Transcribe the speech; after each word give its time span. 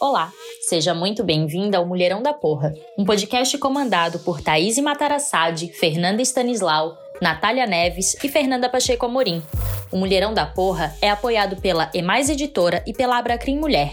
Olá, 0.00 0.32
seja 0.60 0.94
muito 0.94 1.24
bem-vinda 1.24 1.76
ao 1.76 1.84
Mulherão 1.84 2.22
da 2.22 2.32
Porra, 2.32 2.72
um 2.96 3.04
podcast 3.04 3.58
comandado 3.58 4.20
por 4.20 4.40
Thaís 4.40 4.78
Matarassade, 4.78 5.72
Fernanda 5.72 6.22
Stanislau, 6.22 6.96
Natália 7.20 7.66
Neves 7.66 8.14
e 8.22 8.28
Fernanda 8.28 8.68
Pacheco 8.68 9.06
Amorim. 9.06 9.42
O 9.90 9.96
Mulherão 9.96 10.32
da 10.32 10.46
Porra 10.46 10.94
é 11.02 11.10
apoiado 11.10 11.60
pela 11.60 11.90
Emais 11.92 12.30
Editora 12.30 12.80
e 12.86 12.92
pela 12.92 13.18
Abracrim 13.18 13.58
Mulher. 13.58 13.92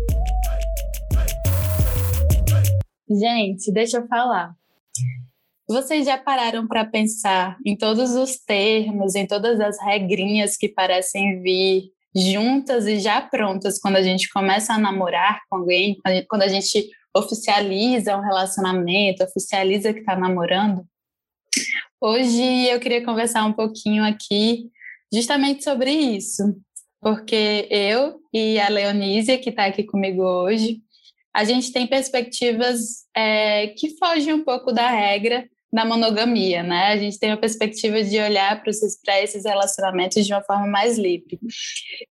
Gente, 3.19 3.71
deixa 3.73 3.97
eu 3.97 4.07
falar. 4.07 4.55
Vocês 5.67 6.05
já 6.05 6.17
pararam 6.17 6.65
para 6.65 6.85
pensar 6.85 7.57
em 7.65 7.75
todos 7.75 8.11
os 8.11 8.37
termos, 8.37 9.15
em 9.15 9.27
todas 9.27 9.59
as 9.59 9.77
regrinhas 9.81 10.55
que 10.55 10.69
parecem 10.69 11.41
vir 11.41 11.91
juntas 12.15 12.87
e 12.87 12.99
já 12.99 13.21
prontas 13.21 13.79
quando 13.79 13.97
a 13.97 14.01
gente 14.01 14.29
começa 14.29 14.73
a 14.73 14.77
namorar 14.77 15.41
com 15.49 15.57
alguém, 15.57 15.97
quando 16.29 16.43
a 16.43 16.47
gente 16.47 16.89
oficializa 17.15 18.15
um 18.15 18.21
relacionamento, 18.21 19.23
oficializa 19.23 19.93
que 19.93 19.99
está 19.99 20.15
namorando? 20.15 20.85
Hoje 21.99 22.67
eu 22.69 22.79
queria 22.79 23.03
conversar 23.03 23.45
um 23.45 23.53
pouquinho 23.53 24.05
aqui 24.05 24.69
justamente 25.13 25.63
sobre 25.63 25.91
isso, 25.91 26.55
porque 27.01 27.67
eu 27.69 28.21
e 28.33 28.57
a 28.59 28.69
Leonísia, 28.69 29.37
que 29.37 29.49
está 29.49 29.65
aqui 29.65 29.83
comigo 29.83 30.23
hoje, 30.23 30.81
a 31.33 31.43
gente 31.43 31.71
tem 31.71 31.87
perspectivas 31.87 33.05
é, 33.15 33.67
que 33.67 33.97
fogem 33.97 34.33
um 34.33 34.43
pouco 34.43 34.71
da 34.71 34.89
regra 34.89 35.47
da 35.73 35.85
monogamia, 35.85 36.61
né? 36.61 36.87
A 36.87 36.97
gente 36.97 37.17
tem 37.17 37.29
uma 37.29 37.37
perspectiva 37.37 38.03
de 38.03 38.19
olhar 38.19 38.61
para 38.61 39.21
esses 39.21 39.45
relacionamentos 39.45 40.25
de 40.25 40.33
uma 40.33 40.43
forma 40.43 40.67
mais 40.67 40.97
livre. 40.97 41.39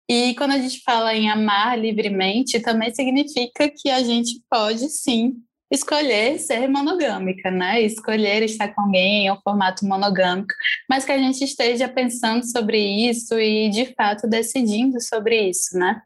E 0.09 0.34
quando 0.36 0.52
a 0.52 0.58
gente 0.58 0.81
fala 0.81 1.14
em 1.14 1.30
amar 1.30 1.78
livremente, 1.78 2.59
também 2.61 2.94
significa 2.94 3.70
que 3.70 3.89
a 3.89 4.02
gente 4.02 4.42
pode 4.50 4.88
sim 4.89 5.33
escolher 5.72 6.39
ser 6.39 6.67
monogâmica, 6.67 7.52
né? 7.52 7.81
Escolher 7.81 8.44
estar 8.44 8.73
com 8.73 8.81
alguém 8.81 9.26
em 9.26 9.31
um 9.31 9.39
formato 9.42 9.86
monogâmico, 9.86 10.54
mas 10.89 11.04
que 11.06 11.11
a 11.11 11.17
gente 11.17 11.44
esteja 11.44 11.88
pensando 11.88 12.50
sobre 12.50 12.80
isso 12.80 13.38
e 13.39 13.70
de 13.70 13.94
fato 13.94 14.28
decidindo 14.28 15.00
sobre 15.02 15.50
isso, 15.50 15.78
né? 15.78 16.02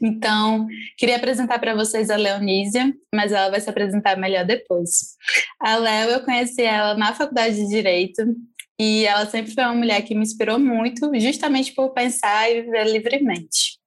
Então, 0.00 0.66
queria 0.96 1.16
apresentar 1.16 1.58
para 1.58 1.74
vocês 1.74 2.10
a 2.10 2.16
Leonísia, 2.16 2.92
mas 3.14 3.32
ela 3.32 3.50
vai 3.50 3.60
se 3.60 3.68
apresentar 3.68 4.16
melhor 4.16 4.44
depois. 4.44 5.16
A 5.60 5.76
Léo, 5.76 6.10
eu 6.10 6.24
conheci 6.24 6.62
ela 6.62 6.94
na 6.94 7.14
faculdade 7.14 7.56
de 7.56 7.68
Direito 7.68 8.22
e 8.80 9.04
ela 9.04 9.26
sempre 9.26 9.52
foi 9.52 9.64
uma 9.64 9.74
mulher 9.74 10.02
que 10.02 10.14
me 10.14 10.22
inspirou 10.22 10.58
muito, 10.58 11.10
justamente 11.20 11.72
por 11.74 11.90
pensar 11.90 12.50
e 12.50 12.62
viver 12.62 12.84
livremente 12.86 13.81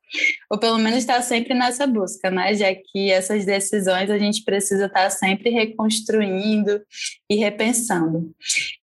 ou 0.50 0.60
pelo 0.60 0.78
menos 0.78 1.00
estar 1.00 1.22
sempre 1.22 1.54
nessa 1.54 1.88
busca, 1.88 2.30
né? 2.30 2.54
Já 2.54 2.74
que 2.74 3.12
essas 3.12 3.46
decisões 3.46 4.10
a 4.10 4.18
gente 4.18 4.44
precisa 4.44 4.86
estar 4.86 5.10
sempre 5.10 5.50
reconstruindo 5.50 6.82
e 7.30 7.36
repensando. 7.36 8.34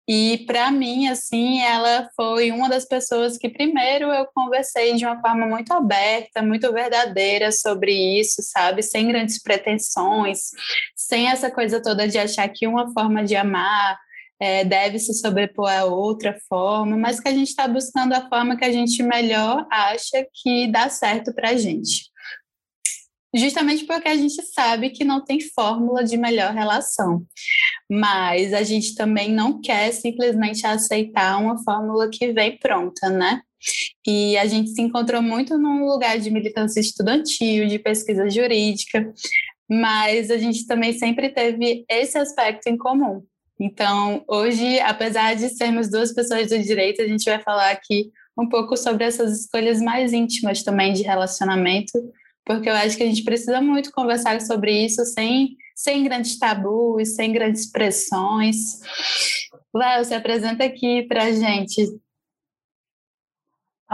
E 0.06 0.44
para 0.46 0.70
mim, 0.70 1.08
assim, 1.08 1.60
ela 1.62 2.08
foi 2.16 2.50
uma 2.50 2.68
das 2.68 2.84
pessoas 2.84 3.38
que 3.38 3.48
primeiro 3.48 4.12
eu 4.12 4.26
conversei 4.34 4.94
de 4.94 5.06
uma 5.06 5.20
forma 5.20 5.46
muito 5.46 5.72
aberta, 5.72 6.42
muito 6.42 6.72
verdadeira 6.72 7.52
sobre 7.52 7.92
isso, 8.20 8.42
sabe? 8.42 8.82
Sem 8.82 9.08
grandes 9.08 9.40
pretensões, 9.40 10.50
sem 10.94 11.28
essa 11.28 11.50
coisa 11.50 11.80
toda 11.80 12.08
de 12.08 12.18
achar 12.18 12.48
que 12.48 12.66
uma 12.66 12.92
forma 12.92 13.24
de 13.24 13.36
amar 13.36 13.98
é, 14.42 14.64
deve 14.64 14.98
se 14.98 15.14
sobrepor 15.14 15.70
a 15.70 15.84
outra 15.84 16.36
forma, 16.48 16.96
mas 16.96 17.20
que 17.20 17.28
a 17.28 17.32
gente 17.32 17.46
está 17.46 17.68
buscando 17.68 18.12
a 18.12 18.28
forma 18.28 18.56
que 18.56 18.64
a 18.64 18.72
gente 18.72 19.00
melhor 19.00 19.64
acha 19.70 20.26
que 20.34 20.66
dá 20.66 20.88
certo 20.88 21.32
para 21.32 21.50
a 21.50 21.56
gente. 21.56 22.10
Justamente 23.32 23.84
porque 23.84 24.08
a 24.08 24.16
gente 24.16 24.42
sabe 24.46 24.90
que 24.90 25.04
não 25.04 25.24
tem 25.24 25.38
fórmula 25.40 26.02
de 26.02 26.16
melhor 26.16 26.52
relação, 26.52 27.24
mas 27.88 28.52
a 28.52 28.64
gente 28.64 28.96
também 28.96 29.30
não 29.30 29.60
quer 29.60 29.92
simplesmente 29.92 30.66
aceitar 30.66 31.40
uma 31.40 31.62
fórmula 31.62 32.10
que 32.10 32.32
vem 32.32 32.58
pronta, 32.58 33.08
né? 33.08 33.42
E 34.04 34.36
a 34.38 34.46
gente 34.46 34.70
se 34.70 34.82
encontrou 34.82 35.22
muito 35.22 35.56
num 35.56 35.86
lugar 35.86 36.18
de 36.18 36.32
militância 36.32 36.80
estudantil, 36.80 37.68
de 37.68 37.78
pesquisa 37.78 38.28
jurídica, 38.28 39.14
mas 39.70 40.32
a 40.32 40.36
gente 40.36 40.66
também 40.66 40.92
sempre 40.92 41.28
teve 41.30 41.84
esse 41.88 42.18
aspecto 42.18 42.66
em 42.66 42.76
comum, 42.76 43.22
então, 43.64 44.24
hoje, 44.26 44.80
apesar 44.80 45.36
de 45.36 45.48
sermos 45.50 45.88
duas 45.88 46.12
pessoas 46.12 46.48
do 46.48 46.58
direito, 46.58 47.00
a 47.00 47.06
gente 47.06 47.24
vai 47.24 47.40
falar 47.40 47.70
aqui 47.70 48.10
um 48.36 48.48
pouco 48.48 48.76
sobre 48.76 49.04
essas 49.04 49.42
escolhas 49.42 49.80
mais 49.80 50.12
íntimas 50.12 50.64
também 50.64 50.92
de 50.92 51.04
relacionamento, 51.04 51.92
porque 52.44 52.68
eu 52.68 52.74
acho 52.74 52.96
que 52.96 53.04
a 53.04 53.06
gente 53.06 53.22
precisa 53.22 53.60
muito 53.60 53.92
conversar 53.92 54.40
sobre 54.40 54.72
isso 54.84 55.04
sem, 55.04 55.56
sem 55.76 56.02
grandes 56.02 56.36
tabus, 56.40 57.14
sem 57.14 57.32
grandes 57.32 57.70
pressões. 57.70 58.80
Léo, 59.72 60.04
se 60.04 60.14
apresenta 60.14 60.64
aqui 60.64 61.04
para 61.04 61.22
a 61.22 61.32
gente. 61.32 61.86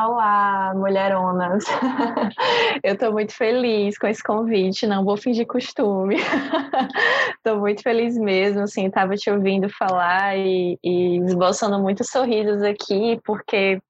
Olá, 0.01 0.73
mulheronas. 0.77 1.65
Eu 2.85 2.95
estou 2.95 3.11
muito 3.11 3.35
feliz 3.35 3.99
com 3.99 4.07
esse 4.07 4.23
convite, 4.23 4.87
não 4.87 5.05
vou 5.05 5.17
fingir 5.17 5.45
costume. 5.45 6.19
Estou 7.35 7.59
muito 7.59 7.83
feliz 7.83 8.17
mesmo, 8.17 8.61
assim, 8.61 8.87
estava 8.87 9.17
te 9.17 9.29
ouvindo 9.29 9.69
falar 9.69 10.37
e, 10.39 10.79
e 10.85 11.17
esboçando 11.27 11.81
muitos 11.81 12.11
sorrisos 12.11 12.63
aqui, 12.63 13.21
porque 13.25 13.83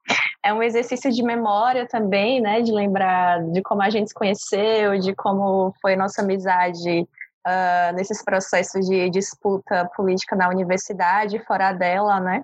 é 0.42 0.50
um 0.50 0.62
exercício 0.62 1.12
de 1.12 1.22
memória 1.22 1.86
também, 1.86 2.40
né, 2.40 2.62
de 2.62 2.72
lembrar 2.72 3.42
de 3.52 3.60
como 3.60 3.82
a 3.82 3.90
gente 3.90 4.08
se 4.08 4.14
conheceu, 4.14 4.98
de 4.98 5.14
como 5.14 5.74
foi 5.82 5.94
nossa 5.94 6.22
amizade 6.22 7.06
Uh, 7.46 7.94
nesses 7.94 8.22
processos 8.22 8.84
de 8.86 9.08
disputa 9.08 9.88
política 9.96 10.36
na 10.36 10.50
universidade, 10.50 11.38
fora 11.46 11.72
dela, 11.72 12.20
né? 12.20 12.42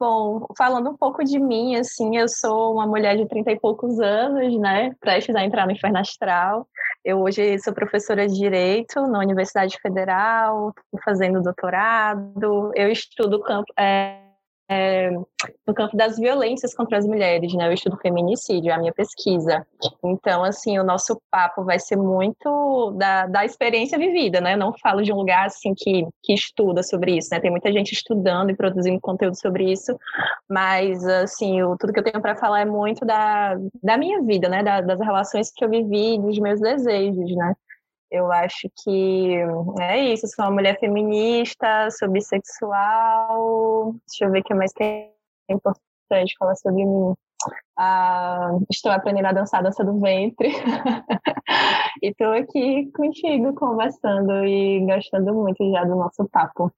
Bom, 0.00 0.46
falando 0.56 0.90
um 0.90 0.96
pouco 0.96 1.24
de 1.24 1.40
mim, 1.40 1.74
assim, 1.74 2.16
eu 2.16 2.28
sou 2.28 2.72
uma 2.72 2.86
mulher 2.86 3.16
de 3.16 3.26
30 3.26 3.50
e 3.50 3.58
poucos 3.58 3.98
anos, 3.98 4.56
né, 4.60 4.94
prestes 5.00 5.34
a 5.34 5.44
entrar 5.44 5.66
no 5.66 5.72
inferno 5.72 5.98
astral. 5.98 6.68
Eu 7.04 7.20
hoje 7.20 7.58
sou 7.58 7.72
professora 7.72 8.28
de 8.28 8.34
Direito 8.34 9.00
na 9.08 9.18
Universidade 9.18 9.76
Federal, 9.82 10.72
fazendo 11.04 11.42
doutorado. 11.42 12.70
Eu 12.76 12.92
estudo 12.92 13.42
campo, 13.42 13.72
é, 13.76 14.27
é, 14.68 15.10
no 15.66 15.74
campo 15.74 15.96
das 15.96 16.18
violências 16.18 16.74
contra 16.74 16.98
as 16.98 17.06
mulheres, 17.06 17.54
né? 17.54 17.68
Eu 17.68 17.72
estudo 17.72 17.96
feminicídio, 17.96 18.70
é 18.70 18.74
a 18.74 18.78
minha 18.78 18.92
pesquisa. 18.92 19.66
Então, 20.04 20.44
assim, 20.44 20.78
o 20.78 20.84
nosso 20.84 21.20
papo 21.30 21.64
vai 21.64 21.78
ser 21.78 21.96
muito 21.96 22.92
da, 22.98 23.26
da 23.26 23.44
experiência 23.44 23.98
vivida, 23.98 24.40
né? 24.40 24.56
não 24.56 24.74
falo 24.78 25.02
de 25.02 25.12
um 25.12 25.16
lugar, 25.16 25.46
assim, 25.46 25.72
que, 25.74 26.06
que 26.22 26.34
estuda 26.34 26.82
sobre 26.82 27.16
isso, 27.16 27.28
né? 27.32 27.40
Tem 27.40 27.50
muita 27.50 27.72
gente 27.72 27.92
estudando 27.92 28.50
e 28.50 28.56
produzindo 28.56 29.00
conteúdo 29.00 29.38
sobre 29.40 29.72
isso, 29.72 29.98
mas, 30.48 31.04
assim, 31.06 31.62
o, 31.62 31.76
tudo 31.76 31.92
que 31.92 32.00
eu 32.00 32.04
tenho 32.04 32.20
para 32.20 32.36
falar 32.36 32.60
é 32.60 32.64
muito 32.64 33.06
da, 33.06 33.56
da 33.82 33.96
minha 33.96 34.22
vida, 34.22 34.48
né? 34.48 34.62
Da, 34.62 34.80
das 34.80 35.00
relações 35.00 35.50
que 35.50 35.64
eu 35.64 35.70
vivi, 35.70 36.18
dos 36.18 36.38
meus 36.38 36.60
desejos, 36.60 37.34
né? 37.34 37.54
Eu 38.10 38.32
acho 38.32 38.70
que 38.82 39.36
é 39.80 39.98
isso. 40.12 40.26
Sou 40.28 40.44
uma 40.44 40.50
mulher 40.50 40.78
feminista, 40.80 41.90
sou 41.90 42.08
bissexual. 42.10 43.94
Deixa 44.08 44.24
eu 44.24 44.30
ver 44.30 44.40
o 44.40 44.44
que 44.44 44.54
mais 44.54 44.72
que 44.72 44.82
é 44.82 45.12
importante 45.50 46.34
falar 46.38 46.56
sobre 46.56 46.84
mim. 46.84 47.14
Ah, 47.76 48.50
estou 48.70 48.90
aprendendo 48.90 49.26
a 49.26 49.32
dançar 49.32 49.60
a 49.60 49.64
dança 49.64 49.84
do 49.84 50.00
ventre. 50.00 50.48
e 52.02 52.08
estou 52.08 52.32
aqui 52.32 52.90
contigo 52.92 53.54
conversando 53.54 54.44
e 54.44 54.80
gostando 54.86 55.34
muito 55.34 55.70
já 55.70 55.84
do 55.84 55.94
nosso 55.94 56.26
papo. 56.28 56.72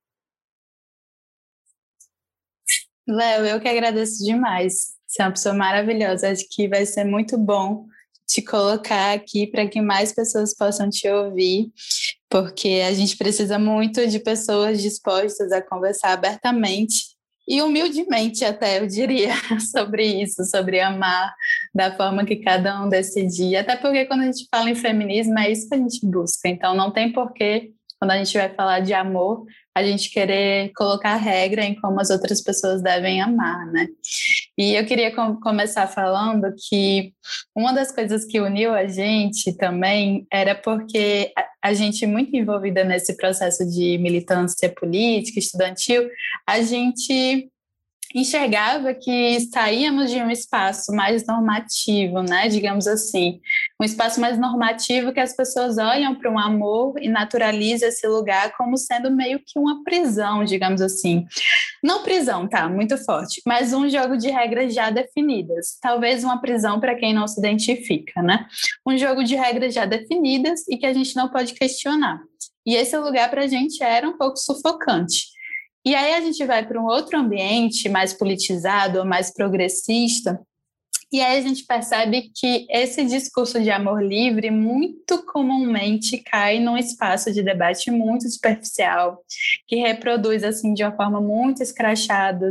Léo, 3.08 3.46
eu 3.46 3.60
que 3.60 3.68
agradeço 3.68 4.24
demais. 4.24 4.96
Você 5.06 5.22
é 5.22 5.24
uma 5.24 5.32
pessoa 5.32 5.54
maravilhosa. 5.54 6.30
Acho 6.30 6.46
que 6.50 6.68
vai 6.68 6.84
ser 6.84 7.04
muito 7.04 7.38
bom 7.38 7.86
te 8.30 8.42
colocar 8.42 9.12
aqui 9.12 9.46
para 9.46 9.66
que 9.66 9.80
mais 9.80 10.12
pessoas 10.12 10.54
possam 10.54 10.88
te 10.88 11.08
ouvir, 11.08 11.72
porque 12.28 12.82
a 12.86 12.92
gente 12.92 13.16
precisa 13.16 13.58
muito 13.58 14.06
de 14.06 14.20
pessoas 14.20 14.80
dispostas 14.80 15.50
a 15.50 15.60
conversar 15.60 16.12
abertamente 16.12 17.10
e 17.48 17.60
humildemente 17.60 18.44
até, 18.44 18.78
eu 18.78 18.86
diria, 18.86 19.32
sobre 19.72 20.04
isso, 20.22 20.44
sobre 20.44 20.78
amar 20.80 21.34
da 21.74 21.96
forma 21.96 22.24
que 22.24 22.36
cada 22.36 22.80
um 22.80 22.88
decidir. 22.88 23.56
Até 23.56 23.74
porque 23.74 24.04
quando 24.04 24.20
a 24.20 24.26
gente 24.26 24.46
fala 24.48 24.70
em 24.70 24.76
feminismo, 24.76 25.36
é 25.36 25.50
isso 25.50 25.68
que 25.68 25.74
a 25.74 25.78
gente 25.78 26.06
busca. 26.06 26.48
Então 26.48 26.76
não 26.76 26.92
tem 26.92 27.12
porquê, 27.12 27.72
quando 27.98 28.12
a 28.12 28.18
gente 28.18 28.38
vai 28.38 28.54
falar 28.54 28.78
de 28.78 28.94
amor, 28.94 29.44
a 29.74 29.82
gente 29.82 30.10
querer 30.10 30.70
colocar 30.76 31.16
regra 31.16 31.64
em 31.64 31.74
como 31.80 32.00
as 32.00 32.10
outras 32.10 32.40
pessoas 32.40 32.80
devem 32.80 33.20
amar, 33.20 33.66
né? 33.72 33.88
E 34.60 34.74
eu 34.74 34.84
queria 34.84 35.10
com 35.14 35.40
começar 35.40 35.86
falando 35.86 36.54
que 36.68 37.14
uma 37.56 37.72
das 37.72 37.90
coisas 37.90 38.26
que 38.26 38.38
uniu 38.38 38.74
a 38.74 38.86
gente 38.86 39.56
também 39.56 40.26
era 40.30 40.54
porque 40.54 41.32
a, 41.34 41.70
a 41.70 41.72
gente 41.72 42.04
muito 42.06 42.36
envolvida 42.36 42.84
nesse 42.84 43.16
processo 43.16 43.66
de 43.66 43.96
militância 43.96 44.68
política, 44.68 45.38
estudantil, 45.38 46.06
a 46.46 46.60
gente 46.60 47.50
enxergava 48.14 48.92
que 48.92 49.40
saíamos 49.50 50.10
de 50.10 50.18
um 50.18 50.30
espaço 50.30 50.92
mais 50.92 51.26
normativo, 51.26 52.22
né, 52.22 52.46
digamos 52.46 52.86
assim, 52.86 53.40
um 53.80 53.84
espaço 53.84 54.20
mais 54.20 54.38
normativo 54.38 55.10
que 55.10 55.20
as 55.20 55.34
pessoas 55.34 55.78
olham 55.78 56.14
para 56.14 56.30
um 56.30 56.38
amor 56.38 57.02
e 57.02 57.08
naturalizam 57.08 57.88
esse 57.88 58.06
lugar 58.06 58.54
como 58.54 58.76
sendo 58.76 59.10
meio 59.10 59.40
que 59.40 59.58
uma 59.58 59.82
prisão, 59.82 60.44
digamos 60.44 60.82
assim. 60.82 61.24
Não 61.82 62.02
prisão, 62.02 62.46
tá, 62.46 62.68
muito 62.68 62.98
forte, 62.98 63.40
mas 63.46 63.72
um 63.72 63.88
jogo 63.88 64.18
de 64.18 64.28
regras 64.28 64.74
já 64.74 64.90
definidas. 64.90 65.78
Talvez 65.80 66.22
uma 66.22 66.42
prisão 66.42 66.78
para 66.78 66.94
quem 66.94 67.14
não 67.14 67.26
se 67.26 67.40
identifica, 67.40 68.20
né? 68.20 68.46
Um 68.86 68.98
jogo 68.98 69.24
de 69.24 69.34
regras 69.34 69.72
já 69.72 69.86
definidas 69.86 70.68
e 70.68 70.76
que 70.76 70.84
a 70.84 70.92
gente 70.92 71.16
não 71.16 71.30
pode 71.30 71.54
questionar. 71.54 72.20
E 72.66 72.76
esse 72.76 72.96
lugar 72.98 73.30
para 73.30 73.44
a 73.44 73.46
gente 73.46 73.82
era 73.82 74.06
um 74.06 74.18
pouco 74.18 74.36
sufocante. 74.36 75.24
E 75.82 75.94
aí 75.94 76.12
a 76.12 76.20
gente 76.20 76.44
vai 76.44 76.66
para 76.66 76.78
um 76.78 76.84
outro 76.84 77.18
ambiente 77.18 77.88
mais 77.88 78.12
politizado, 78.12 79.06
mais 79.06 79.32
progressista, 79.32 80.38
e 81.12 81.20
aí 81.20 81.38
a 81.38 81.40
gente 81.40 81.64
percebe 81.64 82.30
que 82.34 82.66
esse 82.70 83.04
discurso 83.04 83.60
de 83.60 83.70
amor 83.70 84.02
livre 84.02 84.50
muito 84.50 85.24
comumente 85.26 86.18
cai 86.18 86.60
num 86.60 86.76
espaço 86.76 87.32
de 87.32 87.42
debate 87.42 87.90
muito 87.90 88.30
superficial, 88.30 89.22
que 89.66 89.76
reproduz 89.76 90.44
assim 90.44 90.72
de 90.72 90.84
uma 90.84 90.94
forma 90.94 91.20
muito 91.20 91.62
escrachada 91.62 92.50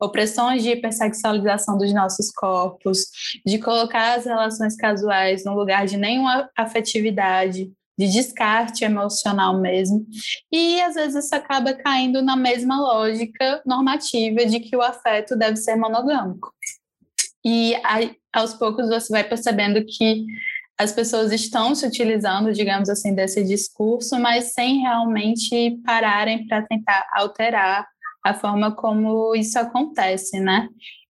opressões 0.00 0.62
de 0.62 0.70
hipersexualização 0.70 1.78
dos 1.78 1.92
nossos 1.94 2.30
corpos, 2.30 3.06
de 3.44 3.58
colocar 3.58 4.18
as 4.18 4.26
relações 4.26 4.76
casuais 4.76 5.44
no 5.44 5.54
lugar 5.54 5.86
de 5.86 5.96
nenhuma 5.96 6.50
afetividade, 6.56 7.72
de 7.98 8.08
descarte 8.08 8.84
emocional 8.84 9.60
mesmo. 9.60 10.04
E 10.52 10.80
às 10.82 10.94
vezes 10.94 11.24
isso 11.24 11.34
acaba 11.34 11.72
caindo 11.72 12.20
na 12.22 12.36
mesma 12.36 12.80
lógica 12.80 13.62
normativa 13.64 14.44
de 14.44 14.60
que 14.60 14.76
o 14.76 14.82
afeto 14.82 15.36
deve 15.36 15.56
ser 15.56 15.76
monogâmico. 15.76 16.52
E 17.44 17.74
aí, 17.84 18.16
aos 18.32 18.54
poucos 18.54 18.88
você 18.88 19.12
vai 19.12 19.24
percebendo 19.24 19.84
que 19.86 20.24
as 20.78 20.92
pessoas 20.92 21.32
estão 21.32 21.74
se 21.74 21.86
utilizando, 21.86 22.52
digamos 22.52 22.88
assim, 22.88 23.14
desse 23.14 23.44
discurso, 23.44 24.18
mas 24.18 24.52
sem 24.54 24.80
realmente 24.80 25.78
pararem 25.84 26.46
para 26.48 26.62
tentar 26.66 27.06
alterar 27.14 27.86
a 28.24 28.34
forma 28.34 28.74
como 28.74 29.34
isso 29.36 29.58
acontece, 29.58 30.40
né? 30.40 30.68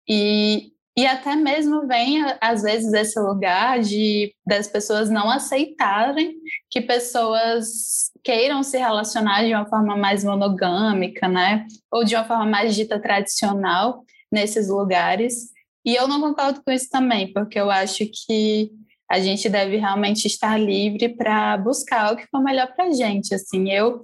E 0.09 0.71
e 0.95 1.07
até 1.07 1.35
mesmo 1.35 1.87
vem, 1.87 2.23
às 2.39 2.61
vezes, 2.61 2.93
esse 2.93 3.19
lugar 3.19 3.79
de 3.79 4.31
das 4.45 4.67
pessoas 4.67 5.09
não 5.09 5.27
aceitarem 5.29 6.35
que 6.69 6.81
pessoas 6.81 8.11
queiram 8.23 8.61
se 8.61 8.77
relacionar 8.77 9.43
de 9.43 9.53
uma 9.55 9.65
forma 9.67 9.97
mais 9.97 10.23
monogâmica, 10.23 11.27
né? 11.27 11.65
Ou 11.91 12.03
de 12.03 12.15
uma 12.15 12.25
forma 12.25 12.45
mais 12.45 12.75
dita 12.75 12.99
tradicional 13.01 14.03
nesses 14.31 14.69
lugares. 14.69 15.52
E 15.85 15.95
eu 15.95 16.07
não 16.07 16.21
concordo 16.21 16.61
com 16.63 16.71
isso 16.71 16.89
também, 16.89 17.31
porque 17.33 17.59
eu 17.59 17.69
acho 17.69 18.05
que 18.05 18.71
a 19.09 19.19
gente 19.19 19.47
deve 19.49 19.77
realmente 19.77 20.25
estar 20.25 20.57
livre 20.57 21.09
para 21.09 21.57
buscar 21.57 22.13
o 22.13 22.15
que 22.15 22.27
for 22.27 22.41
melhor 22.41 22.73
para 22.73 22.85
a 22.85 22.91
gente. 22.91 23.35
Assim, 23.35 23.71
eu, 23.71 24.01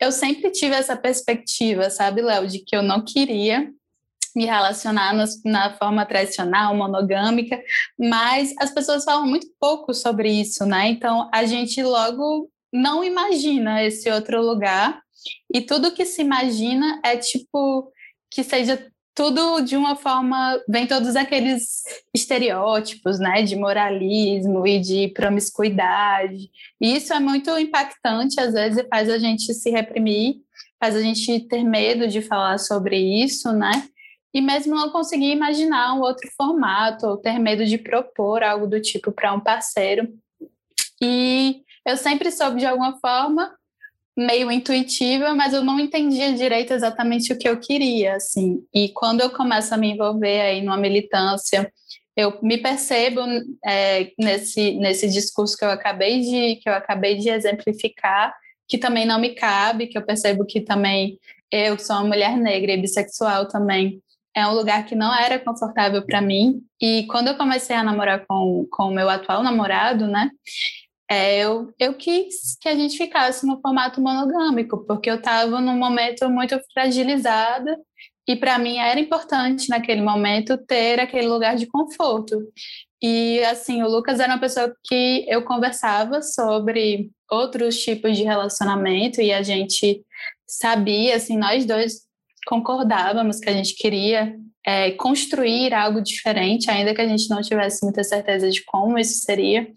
eu 0.00 0.12
sempre 0.12 0.50
tive 0.50 0.74
essa 0.74 0.96
perspectiva, 0.96 1.88
sabe, 1.88 2.20
Léo, 2.20 2.46
de 2.46 2.58
que 2.58 2.76
eu 2.76 2.82
não 2.82 3.02
queria 3.02 3.72
me 4.34 4.44
relacionar 4.44 5.14
na, 5.14 5.24
na 5.44 5.76
forma 5.76 6.04
tradicional, 6.04 6.74
monogâmica, 6.74 7.62
mas 7.98 8.52
as 8.58 8.70
pessoas 8.70 9.04
falam 9.04 9.26
muito 9.26 9.46
pouco 9.60 9.94
sobre 9.94 10.28
isso, 10.28 10.66
né? 10.66 10.88
Então 10.88 11.30
a 11.32 11.44
gente 11.44 11.80
logo 11.82 12.50
não 12.72 13.04
imagina 13.04 13.84
esse 13.84 14.10
outro 14.10 14.42
lugar 14.42 15.00
e 15.52 15.60
tudo 15.60 15.94
que 15.94 16.04
se 16.04 16.20
imagina 16.20 17.00
é 17.04 17.16
tipo 17.16 17.92
que 18.28 18.42
seja 18.42 18.90
tudo 19.14 19.60
de 19.60 19.76
uma 19.76 19.94
forma 19.94 20.60
vem 20.68 20.86
todos 20.86 21.14
aqueles 21.16 21.82
estereótipos, 22.12 23.18
né, 23.18 23.42
de 23.42 23.56
moralismo 23.56 24.66
e 24.66 24.80
de 24.80 25.08
promiscuidade. 25.08 26.50
E 26.80 26.96
isso 26.96 27.12
é 27.12 27.20
muito 27.20 27.56
impactante 27.58 28.40
às 28.40 28.52
vezes 28.52 28.84
faz 28.90 29.08
a 29.08 29.18
gente 29.18 29.54
se 29.54 29.70
reprimir, 29.70 30.36
faz 30.80 30.96
a 30.96 31.00
gente 31.00 31.40
ter 31.48 31.62
medo 31.62 32.08
de 32.08 32.20
falar 32.20 32.58
sobre 32.58 32.98
isso, 32.98 33.52
né? 33.52 33.88
e 34.34 34.40
mesmo 34.40 34.74
não 34.74 34.90
conseguir 34.90 35.30
imaginar 35.30 35.94
um 35.94 36.00
outro 36.00 36.28
formato 36.36 37.06
ou 37.06 37.16
ter 37.16 37.38
medo 37.38 37.64
de 37.64 37.78
propor 37.78 38.42
algo 38.42 38.66
do 38.66 38.80
tipo 38.80 39.12
para 39.12 39.32
um 39.32 39.38
parceiro. 39.38 40.12
E 41.00 41.62
eu 41.86 41.96
sempre 41.96 42.32
soube 42.32 42.58
de 42.58 42.66
alguma 42.66 42.98
forma 42.98 43.54
meio 44.16 44.50
intuitiva, 44.50 45.34
mas 45.34 45.52
eu 45.52 45.64
não 45.64 45.78
entendia 45.80 46.32
direito 46.32 46.72
exatamente 46.72 47.32
o 47.32 47.38
que 47.38 47.48
eu 47.48 47.58
queria, 47.58 48.16
assim. 48.16 48.64
E 48.72 48.90
quando 48.90 49.20
eu 49.20 49.30
começo 49.30 49.74
a 49.74 49.76
me 49.76 49.90
envolver 49.92 50.40
aí 50.40 50.62
numa 50.62 50.76
militância, 50.76 51.72
eu 52.16 52.38
me 52.42 52.58
percebo 52.58 53.20
é, 53.64 54.12
nesse 54.18 54.72
nesse 54.74 55.08
discurso 55.08 55.56
que 55.56 55.64
eu 55.64 55.70
acabei 55.70 56.20
de 56.20 56.56
que 56.56 56.68
eu 56.68 56.74
acabei 56.74 57.16
de 57.16 57.28
exemplificar, 57.28 58.32
que 58.68 58.78
também 58.78 59.04
não 59.04 59.18
me 59.18 59.30
cabe, 59.34 59.88
que 59.88 59.98
eu 59.98 60.06
percebo 60.06 60.46
que 60.46 60.60
também 60.60 61.18
eu 61.50 61.78
sou 61.78 61.96
uma 61.96 62.04
mulher 62.04 62.36
negra 62.36 62.72
e 62.72 62.80
bissexual 62.80 63.48
também 63.48 64.00
é 64.34 64.46
um 64.46 64.54
lugar 64.54 64.84
que 64.84 64.96
não 64.96 65.14
era 65.14 65.38
confortável 65.38 66.04
para 66.04 66.20
mim. 66.20 66.60
E 66.80 67.06
quando 67.06 67.28
eu 67.28 67.36
comecei 67.36 67.76
a 67.76 67.84
namorar 67.84 68.26
com 68.26 68.66
o 68.78 68.90
meu 68.90 69.08
atual 69.08 69.42
namorado, 69.42 70.08
né, 70.08 70.28
é, 71.10 71.38
eu, 71.38 71.72
eu 71.78 71.94
quis 71.94 72.56
que 72.60 72.68
a 72.68 72.74
gente 72.74 72.96
ficasse 72.96 73.46
no 73.46 73.60
formato 73.60 74.00
monogâmico, 74.00 74.84
porque 74.86 75.10
eu 75.10 75.16
estava 75.16 75.60
num 75.60 75.76
momento 75.76 76.28
muito 76.30 76.58
fragilizada 76.72 77.78
e 78.26 78.34
para 78.34 78.58
mim 78.58 78.78
era 78.78 78.98
importante 78.98 79.68
naquele 79.68 80.00
momento 80.00 80.56
ter 80.56 80.98
aquele 80.98 81.28
lugar 81.28 81.56
de 81.56 81.66
conforto. 81.66 82.38
E 83.02 83.44
assim, 83.44 83.82
o 83.82 83.88
Lucas 83.88 84.18
era 84.18 84.32
uma 84.32 84.40
pessoa 84.40 84.74
que 84.84 85.26
eu 85.28 85.42
conversava 85.42 86.22
sobre 86.22 87.10
outros 87.30 87.76
tipos 87.76 88.16
de 88.16 88.22
relacionamento 88.22 89.20
e 89.20 89.30
a 89.30 89.42
gente 89.42 90.02
sabia, 90.46 91.16
assim, 91.16 91.36
nós 91.36 91.66
dois 91.66 92.04
concordávamos 92.46 93.40
que 93.40 93.50
a 93.50 93.52
gente 93.52 93.74
queria 93.74 94.34
é, 94.64 94.92
construir 94.92 95.74
algo 95.74 96.00
diferente, 96.00 96.70
ainda 96.70 96.94
que 96.94 97.00
a 97.00 97.06
gente 97.06 97.28
não 97.28 97.42
tivesse 97.42 97.84
muita 97.84 98.02
certeza 98.02 98.50
de 98.50 98.64
como 98.64 98.98
isso 98.98 99.20
seria. 99.20 99.68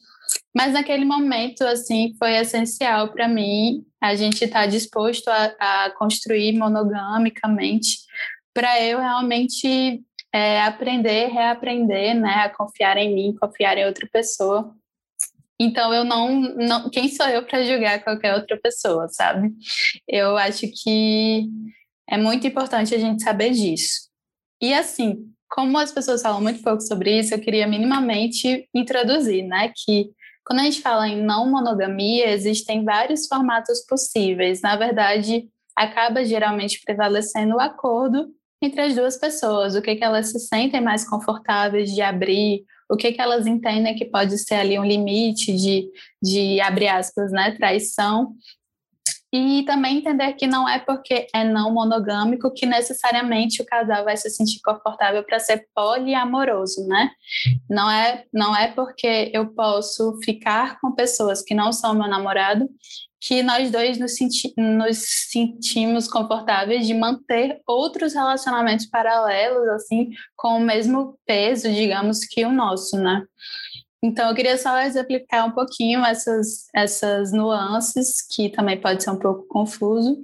Mas 0.56 0.74
naquele 0.74 1.06
momento, 1.06 1.62
assim, 1.64 2.14
foi 2.18 2.36
essencial 2.36 3.12
para 3.12 3.28
mim 3.28 3.86
a 4.02 4.16
gente 4.16 4.44
estar 4.44 4.62
tá 4.62 4.66
disposto 4.66 5.28
a, 5.28 5.46
a, 5.60 5.92
construir 5.92 6.58
monogamicamente 6.58 8.00
para 8.54 8.82
eu 8.82 9.00
realmente 9.00 10.04
é, 10.34 10.62
aprender, 10.62 11.28
reaprender, 11.28 12.16
né, 12.16 12.44
a 12.46 12.50
confiar 12.50 12.98
em 12.98 13.14
mim, 13.14 13.36
confiar 13.40 13.78
em 13.78 13.86
outra 13.86 14.08
pessoa. 14.12 14.76
Então 15.60 15.94
eu 15.94 16.04
não, 16.04 16.42
não 16.56 16.90
quem 16.90 17.10
sou 17.10 17.28
eu 17.28 17.44
para 17.44 17.64
julgar 17.64 18.04
qualquer 18.04 18.36
outra 18.36 18.60
pessoa, 18.60 19.08
sabe? 19.10 19.52
Eu 20.08 20.38
acho 20.38 20.68
que 20.84 21.48
é 22.08 22.18
muito 22.18 22.46
importante 22.46 22.94
a 22.94 23.00
gente 23.00 23.24
saber 23.24 23.52
disso. 23.52 24.08
E 24.62 24.74
assim, 24.74 25.32
como 25.50 25.78
as 25.78 25.92
pessoas 25.92 26.22
falam 26.22 26.42
muito 26.42 26.62
pouco 26.62 26.82
sobre 26.82 27.20
isso, 27.20 27.34
eu 27.34 27.40
queria 27.40 27.68
minimamente 27.68 28.68
introduzir, 28.74 29.44
né, 29.44 29.72
que 29.76 30.12
quando 30.46 30.60
a 30.60 30.64
gente 30.64 30.82
fala 30.82 31.08
em 31.08 31.22
não 31.22 31.50
monogamia, 31.52 32.32
existem 32.32 32.86
vários 32.86 33.28
formatos 33.28 33.86
possíveis. 33.86 34.62
Na 34.62 34.78
verdade, 34.78 35.50
acaba 35.76 36.24
geralmente 36.24 36.82
prevalecendo 36.86 37.56
o 37.56 37.60
acordo 37.60 38.30
entre 38.62 38.82
as 38.82 38.96
duas 38.96 39.18
pessoas, 39.18 39.76
o 39.76 39.82
que, 39.82 39.96
que 39.96 40.04
elas 40.04 40.32
se 40.32 40.40
sentem 40.40 40.80
mais 40.80 41.08
confortáveis 41.08 41.94
de 41.94 42.02
abrir, 42.02 42.64
o 42.90 42.96
que, 42.96 43.12
que 43.12 43.22
elas 43.22 43.46
entendem 43.46 43.94
que 43.94 44.06
pode 44.06 44.38
ser 44.38 44.56
ali 44.56 44.80
um 44.80 44.86
limite 44.86 45.54
de, 45.54 45.90
de 46.24 46.62
abre 46.62 46.88
aspas, 46.88 47.30
né, 47.32 47.52
traição, 47.52 48.34
e 49.32 49.64
também 49.66 49.98
entender 49.98 50.34
que 50.34 50.48
não 50.48 50.68
é 50.68 50.80
porque 50.80 51.28
é 51.34 51.44
não 51.44 51.74
monogâmico 51.74 52.54
que 52.54 52.66
necessariamente 52.66 53.62
o 53.62 53.66
casal 53.66 54.06
vai 54.06 54.16
se 54.16 54.30
sentir 54.30 54.62
confortável 54.64 55.24
para 55.24 55.40
ser 55.40 55.68
poliamoroso, 55.76 56.88
né? 56.88 57.12
Não 57.70 57.90
é, 57.92 58.24
não 58.34 58.56
é 58.56 58.72
porque 58.72 59.30
eu 59.34 59.54
posso 59.54 60.18
ficar 60.24 60.80
com 60.80 60.94
pessoas 60.94 61.42
que 61.42 61.54
não 61.54 61.74
são 61.74 61.94
meu 61.94 62.08
namorado 62.08 62.70
que 63.20 63.42
nós 63.42 63.72
dois 63.72 63.98
nos, 63.98 64.16
senti 64.16 64.54
nos 64.58 65.00
sentimos 65.30 66.08
confortáveis 66.08 66.86
de 66.86 66.94
manter 66.94 67.60
outros 67.68 68.14
relacionamentos 68.14 68.86
paralelos, 68.86 69.68
assim, 69.70 70.12
com 70.36 70.58
o 70.58 70.62
mesmo 70.62 71.18
peso, 71.26 71.72
digamos, 71.72 72.20
que 72.26 72.46
o 72.46 72.52
nosso, 72.52 72.98
né? 72.98 73.24
Então, 74.04 74.30
eu 74.30 74.36
queria 74.36 74.58
só 74.58 74.80
exemplificar 74.82 75.48
um 75.48 75.52
pouquinho 75.52 76.06
essas, 76.06 76.68
essas 76.74 77.32
nuances, 77.32 78.22
que 78.22 78.50
também 78.50 78.80
pode 78.80 79.04
ser 79.04 79.10
um 79.10 79.20
pouco 79.20 79.48
confuso. 79.48 80.24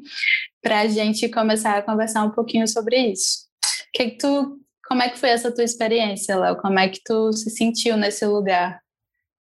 para 0.62 0.82
a 0.82 0.88
gente 0.88 1.28
começar 1.30 1.78
a 1.78 1.82
conversar 1.82 2.24
um 2.24 2.32
pouquinho 2.32 2.68
sobre 2.68 2.98
isso. 3.12 3.48
Que 3.94 4.12
que 4.12 4.18
tu, 4.18 4.60
como 4.88 5.04
é 5.04 5.10
que 5.10 5.20
foi 5.20 5.30
essa 5.30 5.54
tua 5.54 5.64
experiência, 5.64 6.38
Léo? 6.38 6.58
Como 6.58 6.80
é 6.80 6.88
que 6.90 7.02
tu 7.04 7.34
se 7.34 7.50
sentiu 7.50 7.98
nesse 7.98 8.26
lugar? 8.26 8.80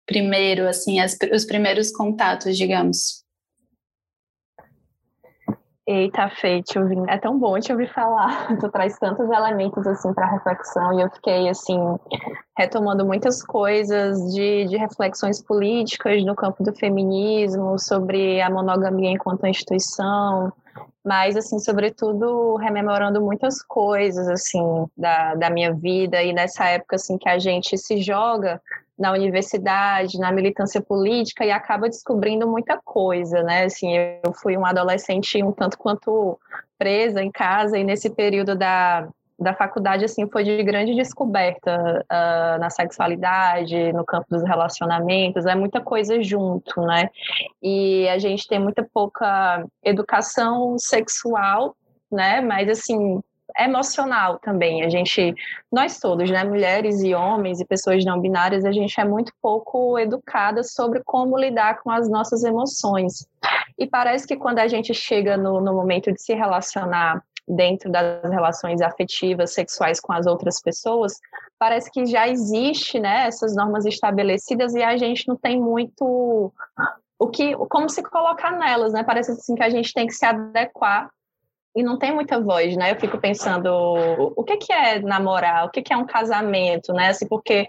Primeiro, 0.05 0.67
assim, 0.67 0.99
as, 0.99 1.17
os 1.33 1.45
primeiros 1.45 1.91
contatos, 1.91 2.57
digamos. 2.57 3.23
Eita, 5.87 6.29
Fê, 6.29 6.61
te. 6.61 6.77
É 7.07 7.17
tão 7.17 7.39
bom 7.39 7.57
te 7.61 7.71
ouvir 7.71 7.87
falar. 7.93 8.49
Tu 8.59 8.69
traz 8.69 8.99
tantos 8.99 9.29
elementos 9.29 9.87
assim 9.87 10.13
para 10.13 10.29
reflexão 10.29 10.99
e 10.99 11.01
eu 11.01 11.09
fiquei 11.09 11.47
assim 11.47 11.79
retomando 12.57 13.05
muitas 13.05 13.41
coisas 13.41 14.33
de, 14.33 14.65
de 14.65 14.75
reflexões 14.75 15.41
políticas 15.41 16.25
no 16.25 16.35
campo 16.35 16.61
do 16.61 16.75
feminismo, 16.75 17.79
sobre 17.79 18.41
a 18.41 18.49
monogamia 18.49 19.11
enquanto 19.11 19.47
instituição, 19.47 20.51
mas 21.05 21.37
assim, 21.37 21.57
sobretudo 21.57 22.57
rememorando 22.57 23.21
muitas 23.21 23.61
coisas 23.63 24.27
assim 24.27 24.85
da, 24.97 25.35
da 25.35 25.49
minha 25.49 25.73
vida 25.73 26.21
e 26.21 26.33
nessa 26.33 26.65
época 26.65 26.97
assim 26.97 27.17
que 27.17 27.29
a 27.29 27.39
gente 27.39 27.77
se 27.77 28.01
joga 28.01 28.61
na 28.97 29.11
universidade, 29.11 30.17
na 30.17 30.31
militância 30.31 30.81
política 30.81 31.45
e 31.45 31.51
acaba 31.51 31.87
descobrindo 31.87 32.47
muita 32.47 32.79
coisa, 32.83 33.43
né? 33.43 33.65
Assim, 33.65 33.95
eu 33.95 34.33
fui 34.33 34.57
uma 34.57 34.69
adolescente 34.69 35.41
um 35.43 35.51
tanto 35.51 35.77
quanto 35.77 36.39
presa 36.77 37.21
em 37.21 37.31
casa 37.31 37.77
e 37.77 37.83
nesse 37.83 38.09
período 38.09 38.55
da, 38.55 39.07
da 39.39 39.53
faculdade 39.53 40.03
assim 40.03 40.27
foi 40.29 40.43
de 40.43 40.63
grande 40.63 40.95
descoberta 40.95 42.03
uh, 42.05 42.59
na 42.59 42.69
sexualidade, 42.69 43.93
no 43.93 44.03
campo 44.03 44.25
dos 44.29 44.43
relacionamentos, 44.43 45.45
é 45.45 45.53
muita 45.53 45.79
coisa 45.79 46.21
junto, 46.23 46.81
né? 46.81 47.09
E 47.61 48.07
a 48.09 48.17
gente 48.17 48.47
tem 48.47 48.59
muita 48.59 48.83
pouca 48.91 49.63
educação 49.83 50.77
sexual, 50.79 51.75
né? 52.11 52.41
Mas 52.41 52.67
assim 52.67 53.21
emocional 53.57 54.39
também. 54.39 54.83
A 54.83 54.89
gente, 54.89 55.33
nós 55.71 55.99
todos, 55.99 56.29
né, 56.29 56.43
mulheres 56.43 57.01
e 57.01 57.13
homens 57.13 57.59
e 57.59 57.65
pessoas 57.65 58.03
não 58.05 58.19
binárias, 58.19 58.65
a 58.65 58.71
gente 58.71 58.99
é 58.99 59.05
muito 59.05 59.31
pouco 59.41 59.97
educada 59.97 60.63
sobre 60.63 61.01
como 61.03 61.37
lidar 61.37 61.81
com 61.81 61.91
as 61.91 62.09
nossas 62.09 62.43
emoções. 62.43 63.27
E 63.77 63.87
parece 63.87 64.27
que 64.27 64.35
quando 64.35 64.59
a 64.59 64.67
gente 64.67 64.93
chega 64.93 65.37
no, 65.37 65.61
no 65.61 65.73
momento 65.73 66.11
de 66.11 66.21
se 66.21 66.33
relacionar 66.33 67.23
dentro 67.47 67.89
das 67.89 68.29
relações 68.29 68.81
afetivas, 68.81 69.53
sexuais 69.53 69.99
com 69.99 70.11
as 70.11 70.25
outras 70.25 70.61
pessoas, 70.61 71.13
parece 71.57 71.89
que 71.89 72.05
já 72.05 72.27
existe, 72.27 72.99
né, 72.99 73.25
essas 73.27 73.55
normas 73.55 73.85
estabelecidas 73.85 74.73
e 74.75 74.83
a 74.83 74.97
gente 74.97 75.27
não 75.27 75.35
tem 75.35 75.59
muito 75.59 76.51
o 77.19 77.27
que, 77.27 77.55
como 77.67 77.89
se 77.89 78.03
colocar 78.03 78.51
nelas, 78.51 78.93
né? 78.93 79.03
Parece 79.03 79.31
assim 79.31 79.55
que 79.55 79.63
a 79.63 79.69
gente 79.69 79.91
tem 79.91 80.05
que 80.05 80.13
se 80.13 80.23
adequar 80.23 81.09
e 81.77 81.83
não 81.83 81.95
tem 81.95 82.11
muita 82.11 82.41
voz, 82.41 82.75
né? 82.75 82.91
Eu 82.91 82.99
fico 82.99 83.19
pensando 83.19 83.67
o 84.35 84.43
que 84.43 84.57
que 84.57 84.73
é 84.73 84.99
namorar, 84.99 85.65
o 85.65 85.69
que 85.69 85.83
que 85.83 85.93
é 85.93 85.97
um 85.97 86.07
casamento, 86.07 86.91
né? 86.91 87.09
Assim, 87.09 87.27
porque 87.27 87.67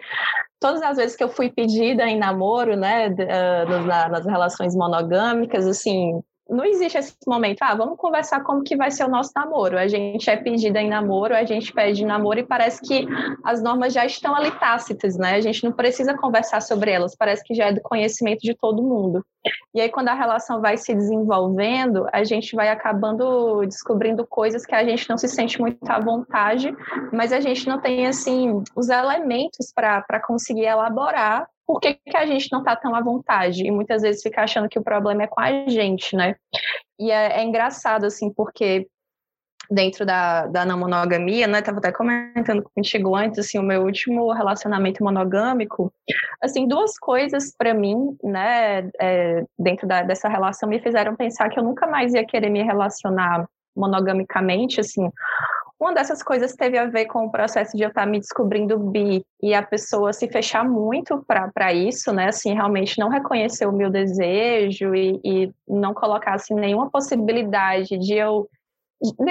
todas 0.59 0.81
as 0.81 0.97
vezes 0.97 1.15
que 1.15 1.23
eu 1.23 1.29
fui 1.29 1.51
pedida 1.51 2.07
em 2.07 2.19
namoro, 2.19 2.75
né, 2.75 3.09
uh, 3.09 4.11
nas 4.11 4.25
relações 4.25 4.75
monogâmicas, 4.75 5.67
assim, 5.67 6.23
não 6.49 6.65
existe 6.65 6.97
esse 6.97 7.15
momento, 7.27 7.63
ah, 7.63 7.75
vamos 7.75 7.99
conversar 7.99 8.43
como 8.43 8.63
que 8.63 8.77
vai 8.77 8.91
ser 8.91 9.05
o 9.05 9.09
nosso 9.09 9.33
namoro. 9.37 9.79
A 9.79 9.87
gente 9.87 10.31
é 10.31 10.37
pedida 10.37 10.81
em 10.81 10.89
namoro, 10.89 11.35
a 11.35 11.45
gente 11.45 11.73
pede 11.73 12.05
namoro 12.05 12.41
e 12.41 12.47
parece 12.47 12.81
que 12.81 13.07
as 13.45 13.63
normas 13.63 13.93
já 13.93 14.07
estão 14.07 14.35
ali 14.35 14.51
tácitas, 14.53 15.17
né? 15.17 15.35
A 15.35 15.41
gente 15.41 15.63
não 15.63 15.73
precisa 15.73 16.17
conversar 16.17 16.63
sobre 16.63 16.91
elas, 16.91 17.15
parece 17.15 17.45
que 17.45 17.55
já 17.55 17.67
é 17.67 17.73
do 17.73 17.83
conhecimento 17.83 18.41
de 18.41 18.55
todo 18.55 18.83
mundo. 18.83 19.25
E 19.75 19.81
aí, 19.81 19.91
quando 19.91 20.09
a 20.09 20.15
relação 20.15 20.61
vai 20.61 20.77
se 20.77 20.95
desenvolvendo, 20.95 22.07
a 22.13 22.25
gente 22.25 22.57
vai 22.57 22.69
acabando 22.71 23.61
descobrindo 23.67 24.27
coisas 24.27 24.65
que 24.65 24.75
a 24.75 24.85
gente 24.85 25.09
não 25.09 25.19
se 25.19 25.29
sente 25.29 25.61
muito 25.61 25.79
à 25.89 26.01
vontade, 26.01 26.75
mas 27.13 27.33
a 27.33 27.41
gente 27.41 27.67
não 27.67 27.81
tem, 27.81 28.07
assim, 28.07 28.63
os 28.75 28.89
elementos 28.89 29.73
para 29.75 30.21
conseguir 30.21 30.65
elaborar 30.65 31.47
por 31.69 31.81
que, 31.81 31.95
que 31.95 32.17
a 32.17 32.25
gente 32.25 32.51
não 32.51 32.61
está 32.61 32.75
tão 32.75 32.95
à 32.95 33.03
vontade? 33.03 33.63
E 33.63 33.71
muitas 33.71 34.01
vezes 34.01 34.23
fica 34.23 34.43
achando 34.43 34.71
que 34.71 34.79
o 34.79 34.83
problema 34.83 35.25
é 35.25 35.27
com 35.27 35.39
a 35.39 35.69
gente, 35.69 36.17
né? 36.17 36.35
E 36.99 37.11
é, 37.11 37.41
é 37.41 37.45
engraçado, 37.45 38.07
assim, 38.07 38.33
porque 38.33 38.89
dentro 39.71 40.07
da, 40.07 40.47
da 40.47 40.65
não 40.65 40.79
monogamia, 40.79 41.47
né? 41.47 41.61
Tava 41.61 41.77
até 41.77 41.93
comentando 41.93 42.65
contigo 42.75 43.15
antes, 43.15 43.39
assim, 43.39 43.59
o 43.59 43.63
meu 43.63 43.83
último 43.83 44.33
relacionamento 44.33 45.05
monogâmico, 45.05 45.93
assim, 46.41 46.67
duas 46.67 46.99
coisas 46.99 47.55
para 47.55 47.75
mim, 47.75 48.17
né, 48.25 48.89
é, 48.99 49.45
dentro 49.59 49.87
da, 49.87 50.03
dessa 50.03 50.27
relação 50.27 50.71
me 50.71 50.81
fizeram 50.81 51.15
pensar 51.15 51.51
que 51.51 51.59
eu 51.59 51.63
nunca 51.63 51.87
mais 51.87 52.15
ia 52.15 52.25
querer 52.25 52.49
me 52.49 52.63
relacionar 52.63 53.47
monogamicamente, 53.77 54.81
assim, 54.81 55.11
uma 55.81 55.95
dessas 55.95 56.23
coisas 56.23 56.55
teve 56.55 56.77
a 56.77 56.87
ver 56.87 57.07
com 57.07 57.27
o 57.27 57.31
processo 57.31 57.77
de 57.77 57.83
eu 57.85 57.89
estar 57.89 58.05
me 58.05 58.19
descobrindo 58.19 58.79
bi 58.79 59.25
e 59.41 59.55
a 59.55 59.63
pessoa 59.63 60.13
se 60.13 60.29
fechar 60.29 60.69
muito 60.69 61.25
para 61.27 61.73
isso, 61.73 62.13
né? 62.13 62.29
Assim, 62.29 62.53
realmente 62.53 62.99
não 62.99 63.09
reconhecer 63.09 63.67
o 63.67 63.73
meu 63.73 63.89
desejo 63.89 64.95
e, 64.95 65.21
e 65.25 65.53
não 65.69 65.95
colocar 65.95 66.35
assim, 66.35 66.55
nenhuma 66.55 66.91
possibilidade 66.91 67.97
de 67.97 68.15
eu 68.15 68.49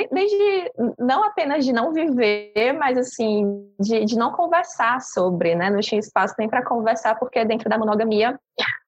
desde 0.09 0.71
não 0.97 1.25
apenas 1.25 1.65
de 1.65 1.73
não 1.73 1.91
viver, 1.91 2.71
mas 2.79 2.97
assim 2.97 3.69
de, 3.77 4.05
de 4.05 4.17
não 4.17 4.31
conversar 4.31 5.01
sobre, 5.01 5.55
né? 5.55 5.69
Não 5.69 5.81
tinha 5.81 5.99
espaço 5.99 6.35
nem 6.39 6.47
para 6.47 6.63
conversar 6.63 7.19
porque 7.19 7.43
dentro 7.43 7.69
da 7.69 7.77
monogamia 7.77 8.39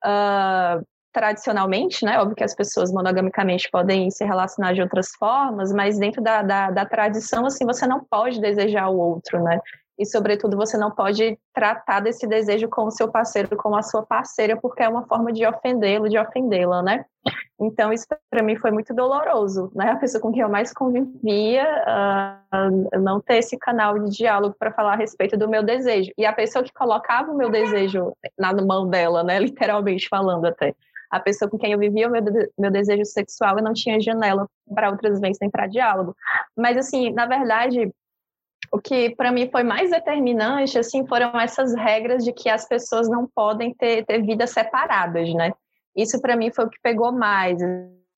uh, 0.05 0.85
tradicionalmente, 1.19 2.05
né? 2.05 2.17
Óbvio 2.17 2.37
que 2.37 2.45
as 2.45 2.55
pessoas 2.55 2.93
monogamicamente 2.93 3.69
podem 3.69 4.09
se 4.09 4.23
relacionar 4.23 4.71
de 4.71 4.81
outras 4.81 5.09
formas, 5.19 5.69
mas 5.73 5.99
dentro 5.99 6.21
da, 6.21 6.41
da, 6.41 6.71
da 6.71 6.85
tradição, 6.85 7.45
assim, 7.45 7.65
você 7.65 7.85
não 7.85 8.01
pode 8.09 8.39
desejar 8.39 8.87
o 8.87 8.97
outro, 8.97 9.43
né? 9.43 9.59
E, 9.97 10.05
sobretudo, 10.05 10.55
você 10.55 10.77
não 10.77 10.89
pode 10.89 11.37
tratar 11.53 11.99
desse 11.99 12.25
desejo 12.25 12.69
com 12.69 12.85
o 12.85 12.91
seu 12.91 13.09
parceiro, 13.09 13.57
com 13.57 13.75
a 13.75 13.83
sua 13.83 14.01
parceira, 14.01 14.55
porque 14.55 14.81
é 14.81 14.87
uma 14.87 15.05
forma 15.05 15.33
de 15.33 15.45
ofendê-lo, 15.45 16.07
de 16.07 16.17
ofendê-la, 16.17 16.81
né? 16.81 17.03
Então, 17.59 17.91
isso 17.91 18.05
para 18.29 18.41
mim 18.41 18.55
foi 18.55 18.71
muito 18.71 18.93
doloroso, 18.93 19.69
né? 19.75 19.91
A 19.91 19.97
pessoa 19.97 20.21
com 20.21 20.31
quem 20.31 20.41
eu 20.41 20.47
mais 20.47 20.73
convivia 20.73 21.65
uh, 22.53 22.97
não 22.97 23.19
ter 23.19 23.39
esse 23.39 23.57
canal 23.57 23.99
de 23.99 24.15
diálogo 24.15 24.55
para 24.57 24.71
falar 24.71 24.93
a 24.93 24.95
respeito 24.95 25.35
do 25.35 25.49
meu 25.49 25.63
desejo. 25.63 26.13
E 26.17 26.25
a 26.25 26.31
pessoa 26.31 26.63
que 26.63 26.71
colocava 26.71 27.29
o 27.29 27.35
meu 27.35 27.49
desejo 27.49 28.13
na 28.37 28.53
mão 28.53 28.89
dela, 28.89 29.21
né? 29.21 29.37
Literalmente 29.37 30.07
falando 30.07 30.45
até 30.45 30.73
a 31.09 31.19
pessoa 31.19 31.49
com 31.49 31.57
quem 31.57 31.71
eu 31.71 31.79
vivia 31.79 32.07
o 32.07 32.11
meu, 32.11 32.21
meu 32.57 32.71
desejo 32.71 33.05
sexual, 33.05 33.57
eu 33.57 33.63
não 33.63 33.73
tinha 33.73 33.99
janela 33.99 34.47
para 34.73 34.89
outras 34.89 35.19
vezes 35.19 35.37
nem 35.41 35.49
para 35.49 35.67
diálogo. 35.67 36.15
Mas, 36.55 36.77
assim, 36.77 37.11
na 37.11 37.25
verdade, 37.25 37.91
o 38.71 38.79
que 38.79 39.15
para 39.15 39.31
mim 39.31 39.49
foi 39.49 39.63
mais 39.63 39.89
determinante, 39.89 40.77
assim, 40.77 41.05
foram 41.07 41.39
essas 41.39 41.73
regras 41.73 42.23
de 42.23 42.31
que 42.31 42.49
as 42.49 42.67
pessoas 42.67 43.09
não 43.09 43.27
podem 43.27 43.73
ter, 43.73 44.05
ter 44.05 44.21
vidas 44.21 44.51
separadas, 44.51 45.33
né? 45.33 45.51
Isso 45.95 46.21
para 46.21 46.35
mim 46.35 46.51
foi 46.51 46.65
o 46.65 46.69
que 46.69 46.77
pegou 46.81 47.11
mais. 47.11 47.59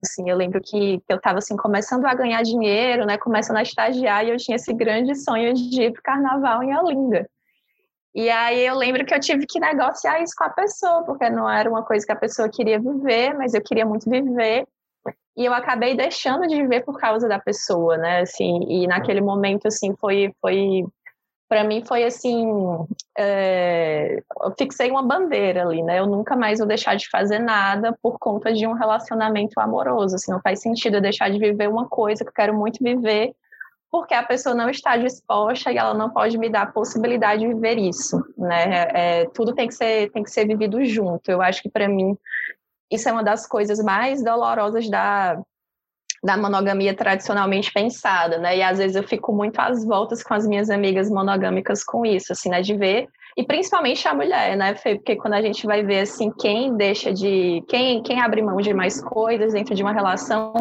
Assim, 0.04 0.30
eu 0.30 0.36
lembro 0.36 0.60
que, 0.62 1.00
que 1.00 1.14
eu 1.14 1.18
estava 1.18 1.38
assim 1.38 1.56
começando 1.56 2.06
a 2.06 2.14
ganhar 2.14 2.42
dinheiro, 2.42 3.06
né, 3.06 3.18
começando 3.18 3.58
a 3.58 3.62
estagiar 3.62 4.26
e 4.26 4.32
eu 4.32 4.38
tinha 4.38 4.56
esse 4.56 4.74
grande 4.74 5.16
sonho 5.16 5.54
de 5.54 5.84
ir 5.84 5.92
para 5.92 6.00
o 6.00 6.04
carnaval 6.04 6.64
em 6.64 6.76
Olinda. 6.76 7.30
E 8.14 8.30
aí 8.30 8.66
eu 8.66 8.76
lembro 8.76 9.06
que 9.06 9.14
eu 9.14 9.20
tive 9.20 9.46
que 9.48 9.60
negociar 9.60 10.22
isso 10.22 10.34
com 10.38 10.44
a 10.44 10.50
pessoa, 10.50 11.04
porque 11.04 11.30
não 11.30 11.50
era 11.50 11.70
uma 11.70 11.84
coisa 11.84 12.06
que 12.06 12.12
a 12.12 12.16
pessoa 12.16 12.50
queria 12.50 12.80
viver, 12.80 13.34
mas 13.36 13.54
eu 13.54 13.62
queria 13.62 13.86
muito 13.86 14.10
viver. 14.10 14.68
E 15.38 15.46
eu 15.46 15.54
acabei 15.54 15.96
deixando 15.96 16.46
de 16.46 16.56
viver 16.56 16.84
por 16.84 17.00
causa 17.00 17.28
da 17.28 17.40
pessoa, 17.40 17.98
né? 17.98 18.22
Assim, 18.22 18.60
e 18.68 18.86
naquele 18.86 19.22
momento, 19.22 19.68
assim, 19.68 19.96
foi, 19.96 20.34
foi 20.42 20.84
para 21.48 21.64
mim 21.64 21.84
foi 21.86 22.04
assim, 22.06 22.48
é, 23.18 24.22
eu 24.42 24.54
fixei 24.58 24.90
uma 24.90 25.04
bandeira 25.04 25.64
ali, 25.64 25.82
né? 25.84 26.00
Eu 26.00 26.06
nunca 26.06 26.36
mais 26.36 26.60
vou 26.60 26.68
deixar 26.68 26.96
de 26.96 27.10
fazer 27.10 27.40
nada 27.40 27.98
por 28.02 28.18
conta 28.20 28.54
de 28.54 28.68
um 28.68 28.74
relacionamento 28.74 29.60
amoroso. 29.60 30.16
Assim, 30.16 30.32
não 30.32 30.42
faz 30.42 30.62
sentido 30.62 30.98
eu 30.98 31.02
deixar 31.02 31.30
de 31.30 31.40
viver 31.40 31.70
uma 31.70 31.88
coisa 31.88 32.24
que 32.24 32.30
eu 32.30 32.34
quero 32.34 32.54
muito 32.54 32.84
viver 32.84 33.34
porque 33.92 34.14
a 34.14 34.24
pessoa 34.24 34.56
não 34.56 34.70
está 34.70 34.96
disposta 34.96 35.72
e 35.72 35.78
ela 35.78 35.94
não 35.94 36.10
pode 36.10 36.38
me 36.38 36.50
dar 36.50 36.62
a 36.62 36.72
possibilidade 36.72 37.42
de 37.42 37.48
viver 37.54 37.78
isso, 37.78 38.18
né? 38.38 38.88
É, 38.94 39.26
tudo 39.34 39.54
tem 39.54 39.68
que 39.68 39.74
ser 39.76 40.10
tem 40.12 40.24
que 40.24 40.32
ser 40.32 40.48
vivido 40.48 40.84
junto. 40.86 41.30
Eu 41.30 41.42
acho 41.42 41.62
que 41.62 41.70
para 41.70 41.90
mim 41.90 42.18
isso 42.90 43.10
é 43.10 43.12
uma 43.12 43.24
das 43.24 43.46
coisas 43.46 43.80
mais 43.84 44.24
dolorosas 44.24 44.90
da 44.90 45.42
da 46.24 46.38
monogamia 46.38 46.96
tradicionalmente 46.96 47.74
pensada, 47.74 48.38
né? 48.38 48.58
E 48.58 48.64
às 48.64 48.78
vezes 48.78 48.96
eu 48.96 49.04
fico 49.04 49.34
muito 49.34 49.60
às 49.60 49.84
voltas 49.84 50.24
com 50.24 50.34
as 50.36 50.48
minhas 50.48 50.70
amigas 50.70 51.10
monogâmicas 51.10 51.84
com 51.84 52.06
isso, 52.06 52.32
assim, 52.32 52.50
né? 52.50 52.62
De 52.62 52.76
ver 52.76 53.10
e 53.38 53.44
principalmente 53.44 54.08
a 54.08 54.14
mulher, 54.14 54.58
né, 54.58 54.76
Fê? 54.76 54.96
Porque 54.96 55.16
quando 55.16 55.34
a 55.34 55.42
gente 55.42 55.66
vai 55.66 55.84
ver 55.84 56.02
assim 56.02 56.32
quem 56.32 56.76
deixa 56.76 57.14
de 57.14 57.64
quem 57.68 58.04
quem 58.04 58.22
abre 58.22 58.42
mão 58.42 58.58
de 58.58 58.74
mais 58.74 59.02
coisas 59.02 59.54
dentro 59.54 59.74
de 59.74 59.82
uma 59.84 59.94
relação, 59.94 60.54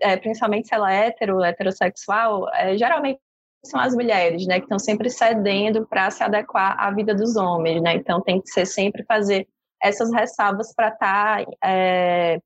é, 0.00 0.16
principalmente 0.16 0.68
se 0.68 0.74
ela 0.74 0.92
é 0.92 1.08
hetero, 1.08 1.42
heterossexual, 1.42 2.48
é, 2.54 2.76
geralmente 2.76 3.20
são 3.64 3.80
as 3.80 3.94
mulheres, 3.94 4.46
né, 4.46 4.58
que 4.58 4.64
estão 4.64 4.78
sempre 4.78 5.08
cedendo 5.08 5.86
para 5.86 6.10
se 6.10 6.22
adequar 6.22 6.76
à 6.78 6.90
vida 6.90 7.14
dos 7.14 7.34
homens, 7.36 7.82
né? 7.82 7.94
Então 7.94 8.20
tem 8.20 8.40
que 8.40 8.50
ser 8.50 8.66
sempre 8.66 9.04
fazer 9.04 9.48
essas 9.82 10.12
ressalvas 10.12 10.74
para 10.74 10.88
estar 10.88 11.44
tá, 11.44 11.52
é, 11.64 12.40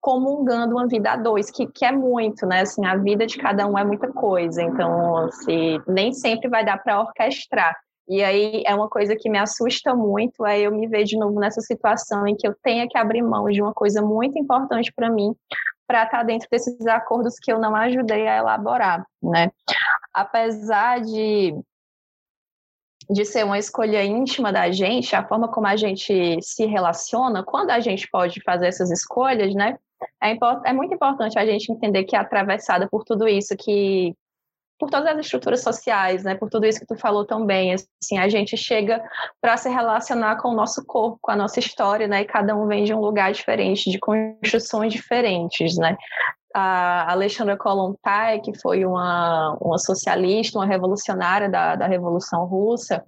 comungando 0.00 0.74
uma 0.74 0.86
vida 0.86 1.12
a 1.12 1.16
dois, 1.16 1.50
que, 1.50 1.66
que 1.66 1.84
é 1.84 1.92
muito, 1.92 2.46
né? 2.46 2.60
Assim, 2.60 2.84
a 2.86 2.96
vida 2.96 3.26
de 3.26 3.38
cada 3.38 3.66
um 3.66 3.78
é 3.78 3.84
muita 3.84 4.08
coisa, 4.12 4.62
então 4.62 5.16
assim, 5.18 5.80
nem 5.86 6.12
sempre 6.12 6.48
vai 6.48 6.64
dar 6.64 6.82
para 6.82 7.00
orquestrar. 7.00 7.74
E 8.12 8.22
aí 8.22 8.62
é 8.66 8.74
uma 8.74 8.90
coisa 8.90 9.16
que 9.16 9.30
me 9.30 9.38
assusta 9.38 9.94
muito, 9.94 10.44
é 10.44 10.60
eu 10.60 10.70
me 10.70 10.86
ver 10.86 11.04
de 11.04 11.16
novo 11.16 11.40
nessa 11.40 11.62
situação 11.62 12.26
em 12.26 12.36
que 12.36 12.46
eu 12.46 12.54
tenha 12.62 12.86
que 12.86 12.98
abrir 12.98 13.22
mão 13.22 13.46
de 13.46 13.62
uma 13.62 13.72
coisa 13.72 14.02
muito 14.02 14.38
importante 14.38 14.92
para 14.92 15.08
mim 15.08 15.34
para 15.86 16.04
estar 16.04 16.18
tá 16.18 16.22
dentro 16.22 16.46
desses 16.50 16.86
acordos 16.86 17.38
que 17.40 17.50
eu 17.50 17.58
não 17.58 17.74
ajudei 17.74 18.28
a 18.28 18.36
elaborar, 18.36 19.06
né? 19.22 19.50
Apesar 20.12 21.00
de 21.00 21.54
de 23.10 23.24
ser 23.24 23.44
uma 23.46 23.58
escolha 23.58 24.04
íntima 24.04 24.52
da 24.52 24.70
gente, 24.70 25.16
a 25.16 25.26
forma 25.26 25.48
como 25.48 25.66
a 25.66 25.76
gente 25.76 26.38
se 26.42 26.66
relaciona, 26.66 27.42
quando 27.42 27.70
a 27.70 27.80
gente 27.80 28.08
pode 28.10 28.42
fazer 28.42 28.66
essas 28.66 28.90
escolhas, 28.90 29.54
né? 29.54 29.78
É, 30.22 30.36
é 30.66 30.72
muito 30.74 30.94
importante 30.94 31.38
a 31.38 31.46
gente 31.46 31.72
entender 31.72 32.04
que 32.04 32.14
é 32.14 32.18
atravessada 32.18 32.86
por 32.90 33.04
tudo 33.04 33.26
isso 33.26 33.56
que 33.56 34.14
por 34.78 34.90
todas 34.90 35.12
as 35.12 35.18
estruturas 35.26 35.62
sociais, 35.62 36.24
né, 36.24 36.34
por 36.34 36.50
tudo 36.50 36.66
isso 36.66 36.80
que 36.80 36.86
tu 36.86 36.96
falou 36.96 37.24
também, 37.24 37.72
assim, 37.72 38.18
a 38.18 38.28
gente 38.28 38.56
chega 38.56 39.02
para 39.40 39.56
se 39.56 39.68
relacionar 39.68 40.36
com 40.40 40.48
o 40.48 40.54
nosso 40.54 40.84
corpo, 40.84 41.18
com 41.20 41.30
a 41.30 41.36
nossa 41.36 41.60
história, 41.60 42.08
né, 42.08 42.22
e 42.22 42.24
cada 42.24 42.56
um 42.56 42.66
vem 42.66 42.84
de 42.84 42.92
um 42.92 43.00
lugar 43.00 43.32
diferente, 43.32 43.90
de 43.90 43.98
construções 43.98 44.92
diferentes, 44.92 45.76
né. 45.76 45.96
A 46.54 47.10
Alexandra 47.12 47.56
Kollontai, 47.56 48.40
que 48.40 48.58
foi 48.60 48.84
uma, 48.84 49.56
uma 49.60 49.78
socialista, 49.78 50.58
uma 50.58 50.66
revolucionária 50.66 51.48
da, 51.48 51.76
da 51.76 51.86
Revolução 51.86 52.44
Russa, 52.44 53.02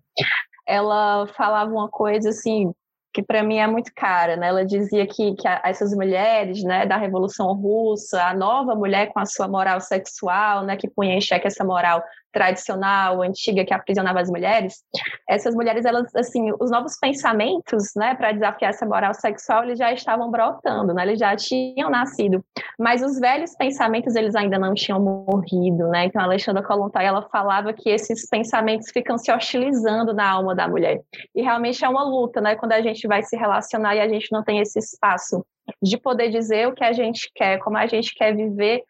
ela 0.67 1.27
falava 1.37 1.71
uma 1.71 1.89
coisa 1.91 2.31
assim 2.31 2.73
que 3.15 3.23
para 3.23 3.45
mim 3.45 3.59
é 3.59 3.67
muito 3.67 3.93
cara, 3.95 4.37
né? 4.37 4.49
Ela 4.49 4.67
dizia 4.67 5.07
que, 5.07 5.37
que 5.37 5.47
essas 5.63 5.95
mulheres, 5.95 6.65
né, 6.65 6.85
da 6.85 6.97
Revolução 6.97 7.55
Russa, 7.55 8.21
a 8.25 8.35
nova 8.35 8.75
mulher 8.75 9.13
com 9.13 9.21
a 9.21 9.25
sua 9.25 9.47
moral 9.47 9.81
sexual, 9.81 10.65
né, 10.65 10.77
que 10.77 10.91
punha 10.91 11.15
em 11.15 11.21
xeque 11.21 11.47
essa 11.47 11.65
moral 11.65 12.03
tradicional, 12.35 13.23
antiga, 13.23 13.65
que 13.65 13.73
aprisionava 13.73 14.21
as 14.21 14.29
mulheres, 14.29 14.83
essas 15.29 15.55
mulheres, 15.55 15.85
elas, 15.85 16.15
assim, 16.17 16.53
os 16.61 16.71
novos 16.71 16.99
pensamentos, 16.99 17.93
né, 17.97 18.15
para 18.17 18.33
desafiar 18.33 18.71
essa 18.71 18.85
moral 18.85 19.15
sexual, 19.15 19.63
eles 19.63 19.79
já 19.79 19.93
estavam 19.93 20.31
brotando, 20.31 20.93
né, 20.93 21.05
eles 21.05 21.19
já 21.19 21.35
tinham 21.37 21.89
nascido, 21.89 22.45
mas 22.79 23.03
os 23.03 23.19
velhos 23.21 23.55
pensamentos, 23.57 24.17
eles 24.17 24.35
ainda 24.35 24.59
não 24.59 24.75
tinham 24.75 25.01
morrido, 25.01 25.89
né, 25.89 26.07
então 26.07 26.21
a 26.21 26.25
Alexandra 26.25 26.63
Kollontai, 26.63 27.07
ela 27.07 27.23
falava 27.31 27.73
que 27.73 27.89
esses 27.89 28.29
pensamentos 28.29 28.91
ficam 28.91 29.17
se 29.17 29.33
hostilizando 29.33 30.13
na 30.13 30.29
alma 30.29 30.55
da 30.55 30.69
mulher, 30.69 31.01
e 31.35 31.41
realmente 31.41 31.85
é 31.85 31.89
uma 31.89 32.03
luta, 32.03 32.41
né, 32.41 32.57
quando 32.57 32.73
a 32.73 32.83
gente 32.83 33.07
vai 33.07 33.23
se 33.23 33.37
relacionar 33.37 33.95
e 33.95 34.01
a 34.01 34.09
gente 34.09 34.29
não 34.33 34.43
tem 34.43 34.59
esse 34.59 34.79
espaço 34.79 35.47
de 35.83 35.97
poder 35.97 36.31
dizer 36.31 36.69
o 36.69 36.75
que 36.75 36.85
a 36.85 36.93
gente 36.93 37.31
quer, 37.35 37.59
como 37.59 37.79
a 37.79 37.87
gente 37.87 38.15
quer 38.15 38.35
viver 38.35 38.83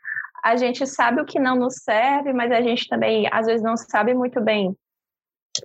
a 0.45 0.57
gente 0.57 0.87
sabe 0.87 1.23
o 1.23 1.25
que 1.25 1.41
não 1.41 1.57
nos 1.57 1.77
serve, 1.77 2.33
mas 2.35 2.53
a 2.53 2.61
gente 2.61 2.87
também, 2.87 3.27
às 3.33 3.47
vezes, 3.47 3.63
não 3.63 3.79
sabe 3.79 4.13
muito 4.13 4.43
bem 4.43 4.77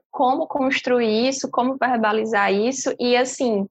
como 0.09 0.47
construir 0.47 1.27
isso, 1.27 1.49
como 1.51 1.75
verbalizar 1.77 2.53
isso, 2.53 2.95
e 2.99 3.17
assim, 3.17 3.67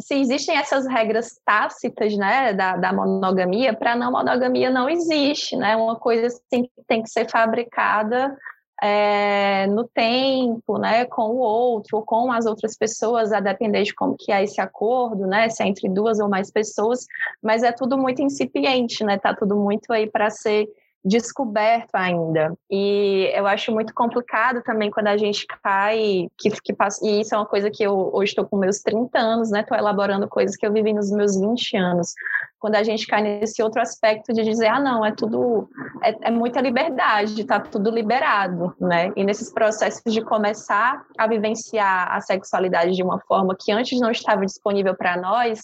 se 0.00 0.14
existem 0.14 0.56
essas 0.56 0.86
regras 0.86 1.40
tácitas, 1.44 2.16
né, 2.16 2.52
da, 2.52 2.76
da 2.76 2.92
monogamia, 2.92 3.74
para 3.74 3.96
não 3.96 4.12
monogamia 4.12 4.70
não 4.70 4.88
existe, 4.88 5.56
né, 5.56 5.74
uma 5.74 5.96
coisa 5.96 6.26
assim 6.26 6.64
que 6.64 6.84
tem 6.86 7.02
que 7.02 7.10
ser 7.10 7.28
fabricada 7.28 8.36
é, 8.82 9.66
no 9.66 9.84
tempo, 9.84 10.78
né, 10.78 11.04
com 11.04 11.30
o 11.30 11.38
outro, 11.38 11.98
ou 11.98 12.02
com 12.02 12.30
as 12.30 12.46
outras 12.46 12.76
pessoas, 12.76 13.32
a 13.32 13.40
depender 13.40 13.82
de 13.82 13.94
como 13.94 14.16
que 14.16 14.30
é 14.30 14.44
esse 14.44 14.60
acordo, 14.60 15.26
né, 15.26 15.48
se 15.48 15.62
é 15.62 15.66
entre 15.66 15.88
duas 15.88 16.20
ou 16.20 16.28
mais 16.28 16.50
pessoas, 16.50 17.06
mas 17.42 17.62
é 17.62 17.72
tudo 17.72 17.98
muito 17.98 18.22
incipiente, 18.22 19.04
né, 19.04 19.18
tá 19.18 19.34
tudo 19.34 19.56
muito 19.56 19.92
aí 19.92 20.08
para 20.08 20.30
ser 20.30 20.68
descoberto 21.04 21.94
ainda. 21.94 22.52
E 22.70 23.30
eu 23.34 23.46
acho 23.46 23.72
muito 23.72 23.94
complicado 23.94 24.62
também 24.62 24.90
quando 24.90 25.06
a 25.06 25.16
gente 25.16 25.46
cai, 25.62 26.28
que, 26.36 26.50
que 26.62 26.72
passa, 26.72 27.06
e 27.06 27.20
isso 27.20 27.34
é 27.34 27.38
uma 27.38 27.46
coisa 27.46 27.70
que 27.70 27.82
eu 27.82 28.10
hoje 28.12 28.30
estou 28.30 28.46
com 28.46 28.56
meus 28.56 28.80
30 28.80 29.18
anos, 29.18 29.50
né? 29.50 29.60
Estou 29.60 29.76
elaborando 29.76 30.28
coisas 30.28 30.56
que 30.56 30.66
eu 30.66 30.72
vivi 30.72 30.92
nos 30.92 31.10
meus 31.10 31.38
20 31.38 31.76
anos. 31.76 32.12
Quando 32.58 32.74
a 32.74 32.82
gente 32.82 33.06
cai 33.06 33.22
nesse 33.22 33.62
outro 33.62 33.80
aspecto 33.80 34.32
de 34.32 34.42
dizer, 34.42 34.66
ah, 34.66 34.80
não, 34.80 35.04
é 35.04 35.12
tudo, 35.12 35.68
é, 36.02 36.28
é 36.28 36.30
muita 36.30 36.60
liberdade, 36.60 37.40
está 37.40 37.60
tudo 37.60 37.90
liberado, 37.90 38.74
né? 38.80 39.12
E 39.16 39.24
nesses 39.24 39.52
processos 39.52 40.12
de 40.12 40.22
começar 40.22 41.02
a 41.16 41.26
vivenciar 41.26 42.12
a 42.12 42.20
sexualidade 42.20 42.96
de 42.96 43.02
uma 43.02 43.20
forma 43.20 43.56
que 43.58 43.70
antes 43.70 44.00
não 44.00 44.10
estava 44.10 44.44
disponível 44.44 44.94
para 44.94 45.16
nós, 45.16 45.60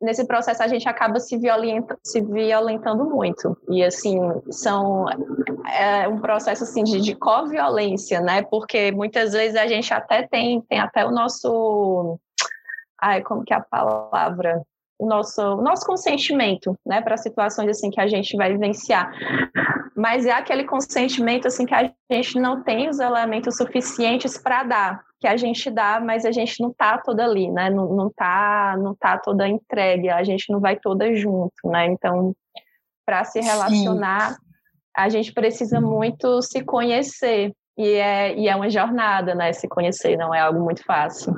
nesse 0.00 0.26
processo 0.26 0.62
a 0.62 0.68
gente 0.68 0.88
acaba 0.88 1.18
se, 1.18 1.36
violenta, 1.36 1.98
se 2.04 2.20
violentando 2.20 3.04
muito. 3.04 3.56
E, 3.68 3.82
assim, 3.82 4.18
são 4.50 5.06
é 5.68 6.08
um 6.08 6.20
processo, 6.20 6.64
assim, 6.64 6.84
de, 6.84 7.00
de 7.00 7.14
co-violência, 7.14 8.20
né? 8.20 8.42
Porque 8.42 8.92
muitas 8.92 9.32
vezes 9.32 9.56
a 9.56 9.66
gente 9.66 9.92
até 9.92 10.26
tem, 10.26 10.60
tem 10.62 10.78
até 10.78 11.04
o 11.04 11.10
nosso... 11.10 12.18
Ai, 13.00 13.22
como 13.22 13.44
que 13.44 13.52
é 13.52 13.56
a 13.56 13.60
palavra? 13.60 14.62
O 14.98 15.06
nosso, 15.06 15.42
o 15.42 15.62
nosso 15.62 15.84
consentimento, 15.84 16.78
né, 16.84 17.00
para 17.00 17.16
situações 17.16 17.68
assim 17.68 17.90
que 17.90 18.00
a 18.00 18.06
gente 18.06 18.36
vai 18.36 18.52
vivenciar. 18.52 19.12
Mas 19.94 20.26
é 20.26 20.32
aquele 20.32 20.64
consentimento 20.64 21.46
assim 21.46 21.66
que 21.66 21.74
a 21.74 21.90
gente 22.10 22.38
não 22.38 22.62
tem 22.62 22.88
os 22.88 22.98
elementos 22.98 23.56
suficientes 23.56 24.38
para 24.38 24.64
dar, 24.64 25.00
que 25.20 25.26
a 25.26 25.36
gente 25.36 25.70
dá, 25.70 26.00
mas 26.00 26.24
a 26.24 26.32
gente 26.32 26.62
não 26.62 26.72
tá 26.72 26.98
toda 26.98 27.24
ali, 27.24 27.50
né? 27.50 27.70
Não, 27.70 27.88
não 27.94 28.10
tá, 28.10 28.76
não 28.78 28.94
tá 28.94 29.18
toda 29.18 29.48
entregue, 29.48 30.10
a 30.10 30.22
gente 30.22 30.52
não 30.52 30.60
vai 30.60 30.76
toda 30.76 31.14
junto, 31.14 31.54
né? 31.66 31.86
Então, 31.86 32.34
para 33.06 33.24
se 33.24 33.40
relacionar, 33.40 34.30
Sim. 34.30 34.36
a 34.96 35.08
gente 35.08 35.32
precisa 35.32 35.80
muito 35.80 36.42
se 36.42 36.62
conhecer. 36.62 37.52
E 37.78 37.92
é, 37.92 38.34
e 38.34 38.48
é 38.48 38.56
uma 38.56 38.70
jornada, 38.70 39.34
né? 39.34 39.52
Se 39.52 39.68
conhecer 39.68 40.16
não 40.16 40.34
é 40.34 40.40
algo 40.40 40.60
muito 40.60 40.82
fácil. 40.84 41.34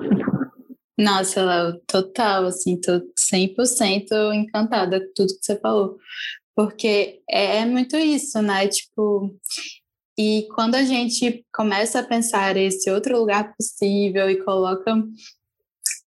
Nossa, 0.99 1.45
Léo, 1.45 1.81
total, 1.87 2.47
assim, 2.47 2.81
tô 2.81 3.01
100% 3.17 4.35
encantada 4.35 5.01
com 5.01 5.13
tudo 5.15 5.39
que 5.39 5.45
você 5.47 5.57
falou. 5.61 5.97
Porque 6.57 7.21
é 7.31 7.65
muito 7.65 7.97
isso, 7.97 8.43
né? 8.43 8.67
Tipo, 8.67 9.33
e 10.19 10.49
quando 10.57 10.75
a 10.75 10.83
gente 10.83 11.47
começa 11.55 12.01
a 12.01 12.03
pensar 12.03 12.57
esse 12.57 12.91
outro 12.91 13.17
lugar 13.17 13.55
possível 13.55 14.29
e 14.29 14.43
coloca 14.43 14.93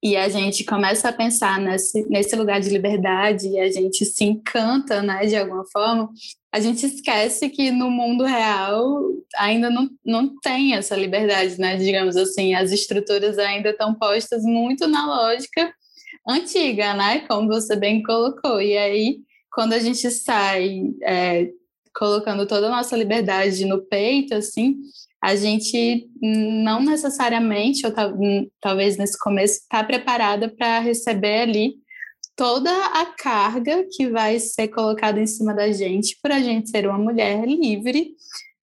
e 0.07 0.16
a 0.16 0.29
gente 0.29 0.62
começa 0.62 1.09
a 1.09 1.12
pensar 1.12 1.59
nesse, 1.59 2.09
nesse 2.09 2.37
lugar 2.37 2.61
de 2.61 2.71
liberdade 2.71 3.49
e 3.49 3.59
a 3.59 3.71
gente 3.71 4.05
se 4.05 4.25
encanta, 4.25 5.03
né, 5.03 5.27
de 5.27 5.35
alguma 5.35 5.64
forma, 5.66 6.09
a 6.53 6.61
gente 6.61 6.87
esquece 6.87 7.49
que 7.49 7.73
no 7.73 7.90
mundo 7.90 8.25
real 8.25 9.03
ainda 9.37 9.69
não, 9.69 9.90
não 10.05 10.38
tem 10.40 10.75
essa 10.75 10.95
liberdade, 10.95 11.59
né, 11.59 11.77
digamos 11.77 12.16
assim, 12.16 12.55
as 12.55 12.71
estruturas 12.71 13.37
ainda 13.37 13.71
estão 13.71 13.95
postas 13.95 14.45
muito 14.45 14.87
na 14.87 15.07
lógica 15.07 15.75
antiga, 16.29 16.95
né, 16.95 17.21
como 17.27 17.49
você 17.49 17.75
bem 17.75 18.01
colocou, 18.03 18.61
e 18.61 18.79
aí 18.79 19.19
quando 19.51 19.73
a 19.73 19.79
gente 19.81 20.09
sai 20.11 20.83
é, 21.03 21.51
colocando 21.97 22.47
toda 22.47 22.69
a 22.69 22.71
nossa 22.71 22.97
liberdade 22.97 23.64
no 23.64 23.83
peito, 23.83 24.35
assim, 24.35 24.77
a 25.27 25.35
gente 25.35 26.09
não 26.23 26.81
necessariamente, 26.81 27.85
ou 27.85 27.93
talvez 28.61 28.97
nesse 28.97 29.19
começo, 29.19 29.55
está 29.55 29.83
preparada 29.83 30.49
para 30.49 30.79
receber 30.79 31.41
ali 31.41 31.75
toda 32.37 32.71
a 32.71 33.07
carga 33.07 33.85
que 33.91 34.09
vai 34.09 34.39
ser 34.39 34.69
colocada 34.69 35.21
em 35.21 35.27
cima 35.27 35.53
da 35.53 35.73
gente 35.73 36.17
por 36.23 36.31
a 36.31 36.39
gente 36.39 36.71
ser 36.71 36.87
uma 36.87 36.97
mulher 36.97 37.45
livre, 37.45 38.11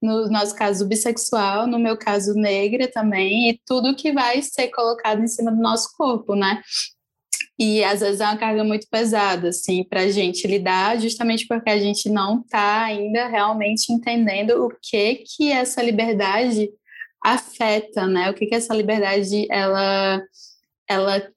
no 0.02 0.30
nosso 0.30 0.56
caso 0.56 0.88
bissexual, 0.88 1.68
no 1.68 1.78
meu 1.78 1.98
caso 1.98 2.34
negra 2.34 2.90
também, 2.90 3.50
e 3.50 3.60
tudo 3.66 3.94
que 3.94 4.14
vai 4.14 4.42
ser 4.42 4.70
colocado 4.70 5.22
em 5.22 5.28
cima 5.28 5.52
do 5.52 5.62
nosso 5.62 5.90
corpo, 5.98 6.34
né? 6.34 6.62
E 7.60 7.84
às 7.84 8.00
vezes 8.00 8.20
é 8.20 8.26
uma 8.26 8.38
carga 8.38 8.64
muito 8.64 8.88
pesada, 8.90 9.50
assim, 9.50 9.84
para 9.84 10.02
a 10.02 10.12
gente 10.12 10.48
lidar, 10.48 11.00
justamente 11.00 11.48
porque 11.48 11.70
a 11.70 11.80
gente 11.80 12.10
não 12.10 12.42
está 12.42 12.84
ainda 12.86 13.28
realmente 13.28 13.92
entendendo 13.94 14.66
o 14.66 14.70
que 14.82 15.24
que 15.26 15.52
essa 15.52 15.82
liberdade 15.82 16.70
afeta, 17.24 18.08
né? 18.08 18.30
O 18.30 18.34
que 18.34 18.48
que 18.48 18.56
essa 18.56 18.74
liberdade 18.74 19.48
ela 19.52 20.22
ela 20.90 21.32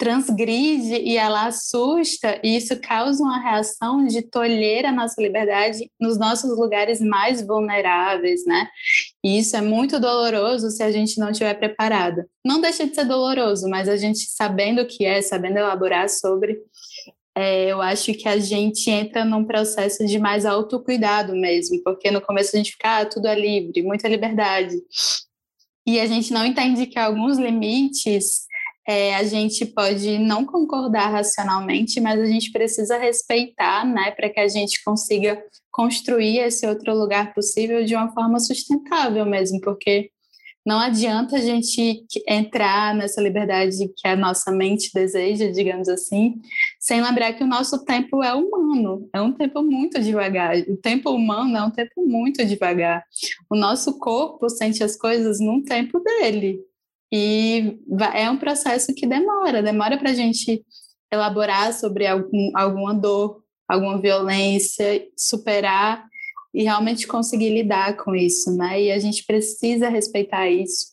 transgride 0.00 0.94
e 0.94 1.18
ela 1.18 1.46
assusta, 1.46 2.40
e 2.42 2.56
isso 2.56 2.80
causa 2.80 3.22
uma 3.22 3.38
reação 3.38 4.06
de 4.06 4.22
tolher 4.22 4.86
a 4.86 4.92
nossa 4.92 5.20
liberdade 5.20 5.90
nos 6.00 6.18
nossos 6.18 6.58
lugares 6.58 7.02
mais 7.02 7.46
vulneráveis, 7.46 8.46
né? 8.46 8.66
E 9.22 9.38
isso 9.38 9.54
é 9.58 9.60
muito 9.60 10.00
doloroso 10.00 10.70
se 10.70 10.82
a 10.82 10.90
gente 10.90 11.20
não 11.20 11.28
estiver 11.30 11.52
preparada. 11.52 12.26
Não 12.42 12.62
deixa 12.62 12.86
de 12.86 12.94
ser 12.94 13.04
doloroso, 13.04 13.68
mas 13.68 13.90
a 13.90 13.98
gente 13.98 14.20
sabendo 14.20 14.80
o 14.80 14.86
que 14.86 15.04
é, 15.04 15.20
sabendo 15.20 15.58
elaborar 15.58 16.08
sobre, 16.08 16.58
é, 17.36 17.70
eu 17.70 17.82
acho 17.82 18.14
que 18.14 18.26
a 18.26 18.38
gente 18.38 18.88
entra 18.88 19.22
num 19.22 19.44
processo 19.44 20.06
de 20.06 20.18
mais 20.18 20.46
autocuidado 20.46 21.36
mesmo, 21.36 21.78
porque 21.84 22.10
no 22.10 22.22
começo 22.22 22.56
a 22.56 22.58
gente 22.58 22.72
fica, 22.72 23.00
ah, 23.00 23.04
tudo 23.04 23.28
é 23.28 23.38
livre, 23.38 23.82
muita 23.82 24.08
liberdade. 24.08 24.76
E 25.86 26.00
a 26.00 26.06
gente 26.06 26.32
não 26.32 26.46
entende 26.46 26.86
que 26.86 26.98
alguns 26.98 27.36
limites 27.36 28.48
é, 28.90 29.14
a 29.14 29.22
gente 29.22 29.64
pode 29.64 30.18
não 30.18 30.44
concordar 30.44 31.12
racionalmente, 31.12 32.00
mas 32.00 32.18
a 32.18 32.26
gente 32.26 32.50
precisa 32.50 32.98
respeitar, 32.98 33.86
né, 33.86 34.10
para 34.10 34.28
que 34.28 34.40
a 34.40 34.48
gente 34.48 34.82
consiga 34.82 35.40
construir 35.70 36.38
esse 36.38 36.66
outro 36.66 36.92
lugar 36.92 37.32
possível 37.32 37.84
de 37.84 37.94
uma 37.94 38.12
forma 38.12 38.40
sustentável 38.40 39.24
mesmo, 39.24 39.60
porque 39.60 40.10
não 40.66 40.80
adianta 40.80 41.36
a 41.36 41.40
gente 41.40 42.04
entrar 42.26 42.92
nessa 42.92 43.20
liberdade 43.20 43.76
que 43.96 44.08
a 44.08 44.16
nossa 44.16 44.50
mente 44.50 44.90
deseja, 44.92 45.52
digamos 45.52 45.88
assim, 45.88 46.40
sem 46.80 47.00
lembrar 47.00 47.32
que 47.34 47.44
o 47.44 47.46
nosso 47.46 47.84
tempo 47.84 48.24
é 48.24 48.34
humano, 48.34 49.08
é 49.14 49.20
um 49.20 49.32
tempo 49.32 49.62
muito 49.62 50.00
devagar. 50.00 50.56
O 50.68 50.76
tempo 50.76 51.10
humano 51.10 51.56
é 51.56 51.62
um 51.62 51.70
tempo 51.70 52.04
muito 52.04 52.44
devagar. 52.44 53.04
O 53.48 53.54
nosso 53.54 54.00
corpo 54.00 54.48
sente 54.48 54.82
as 54.82 54.96
coisas 54.96 55.38
num 55.38 55.62
tempo 55.62 56.00
dele. 56.00 56.60
E 57.12 57.78
é 58.14 58.30
um 58.30 58.36
processo 58.36 58.94
que 58.94 59.06
demora, 59.06 59.62
demora 59.62 59.98
para 59.98 60.10
a 60.10 60.14
gente 60.14 60.64
elaborar 61.12 61.72
sobre 61.72 62.06
algum, 62.06 62.50
alguma 62.54 62.94
dor, 62.94 63.42
alguma 63.68 63.98
violência, 63.98 65.06
superar 65.16 66.04
e 66.54 66.62
realmente 66.62 67.06
conseguir 67.06 67.50
lidar 67.50 67.96
com 67.96 68.14
isso, 68.14 68.56
né? 68.56 68.82
E 68.82 68.92
a 68.92 68.98
gente 68.98 69.24
precisa 69.24 69.88
respeitar 69.88 70.48
isso. 70.48 70.86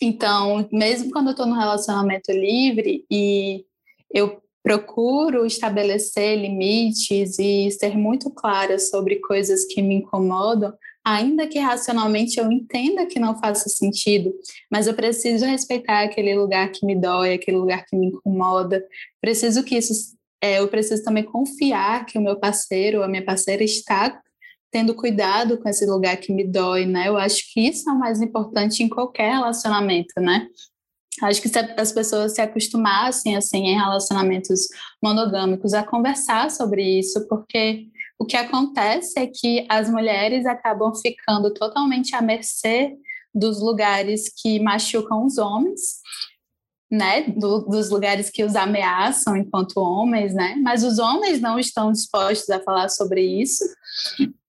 Então, 0.00 0.68
mesmo 0.72 1.10
quando 1.10 1.28
eu 1.28 1.32
estou 1.32 1.46
no 1.46 1.58
relacionamento 1.58 2.32
livre 2.32 3.04
e 3.10 3.64
eu 4.12 4.42
procuro 4.62 5.44
estabelecer 5.44 6.38
limites 6.38 7.38
e 7.38 7.70
ser 7.70 7.96
muito 7.96 8.30
clara 8.30 8.78
sobre 8.78 9.16
coisas 9.16 9.64
que 9.64 9.82
me 9.82 9.96
incomodam, 9.96 10.72
ainda 11.04 11.46
que 11.46 11.58
racionalmente 11.58 12.38
eu 12.38 12.50
entenda 12.50 13.06
que 13.06 13.18
não 13.18 13.38
faça 13.38 13.68
sentido, 13.68 14.32
mas 14.70 14.86
eu 14.86 14.94
preciso 14.94 15.44
respeitar 15.44 16.02
aquele 16.02 16.34
lugar 16.34 16.70
que 16.70 16.86
me 16.86 16.94
dói, 16.94 17.34
aquele 17.34 17.56
lugar 17.56 17.84
que 17.84 17.96
me 17.96 18.06
incomoda. 18.06 18.84
Preciso 19.20 19.64
que 19.64 19.76
isso, 19.76 20.16
é, 20.40 20.60
eu 20.60 20.68
preciso 20.68 21.02
também 21.02 21.24
confiar 21.24 22.06
que 22.06 22.18
o 22.18 22.22
meu 22.22 22.38
parceiro 22.38 22.98
ou 22.98 23.04
a 23.04 23.08
minha 23.08 23.24
parceira 23.24 23.64
está 23.64 24.20
tendo 24.70 24.94
cuidado 24.94 25.58
com 25.58 25.68
esse 25.68 25.84
lugar 25.84 26.16
que 26.16 26.32
me 26.32 26.44
dói, 26.44 26.86
né? 26.86 27.08
Eu 27.08 27.18
acho 27.18 27.52
que 27.52 27.60
isso 27.60 27.88
é 27.90 27.92
o 27.92 27.98
mais 27.98 28.22
importante 28.22 28.82
em 28.82 28.88
qualquer 28.88 29.32
relacionamento, 29.32 30.18
né? 30.18 30.48
Acho 31.22 31.42
que 31.42 31.48
se 31.48 31.58
as 31.58 31.92
pessoas 31.92 32.34
se 32.34 32.40
acostumassem, 32.40 33.36
assim, 33.36 33.66
em 33.66 33.76
relacionamentos 33.76 34.68
monogâmicos, 35.02 35.74
a 35.74 35.82
conversar 35.82 36.50
sobre 36.50 36.82
isso, 36.82 37.28
porque 37.28 37.88
o 38.22 38.24
que 38.24 38.36
acontece 38.36 39.18
é 39.18 39.26
que 39.26 39.66
as 39.68 39.90
mulheres 39.90 40.46
acabam 40.46 40.94
ficando 40.94 41.52
totalmente 41.52 42.14
à 42.14 42.22
mercê 42.22 42.96
dos 43.34 43.60
lugares 43.60 44.32
que 44.40 44.60
machucam 44.60 45.26
os 45.26 45.38
homens, 45.38 45.80
né, 46.88 47.22
do, 47.22 47.62
dos 47.62 47.90
lugares 47.90 48.30
que 48.30 48.44
os 48.44 48.54
ameaçam 48.54 49.36
enquanto 49.36 49.80
homens, 49.80 50.32
né, 50.34 50.54
mas 50.62 50.84
os 50.84 51.00
homens 51.00 51.40
não 51.40 51.58
estão 51.58 51.90
dispostos 51.90 52.48
a 52.50 52.60
falar 52.60 52.88
sobre 52.90 53.22
isso. 53.22 53.64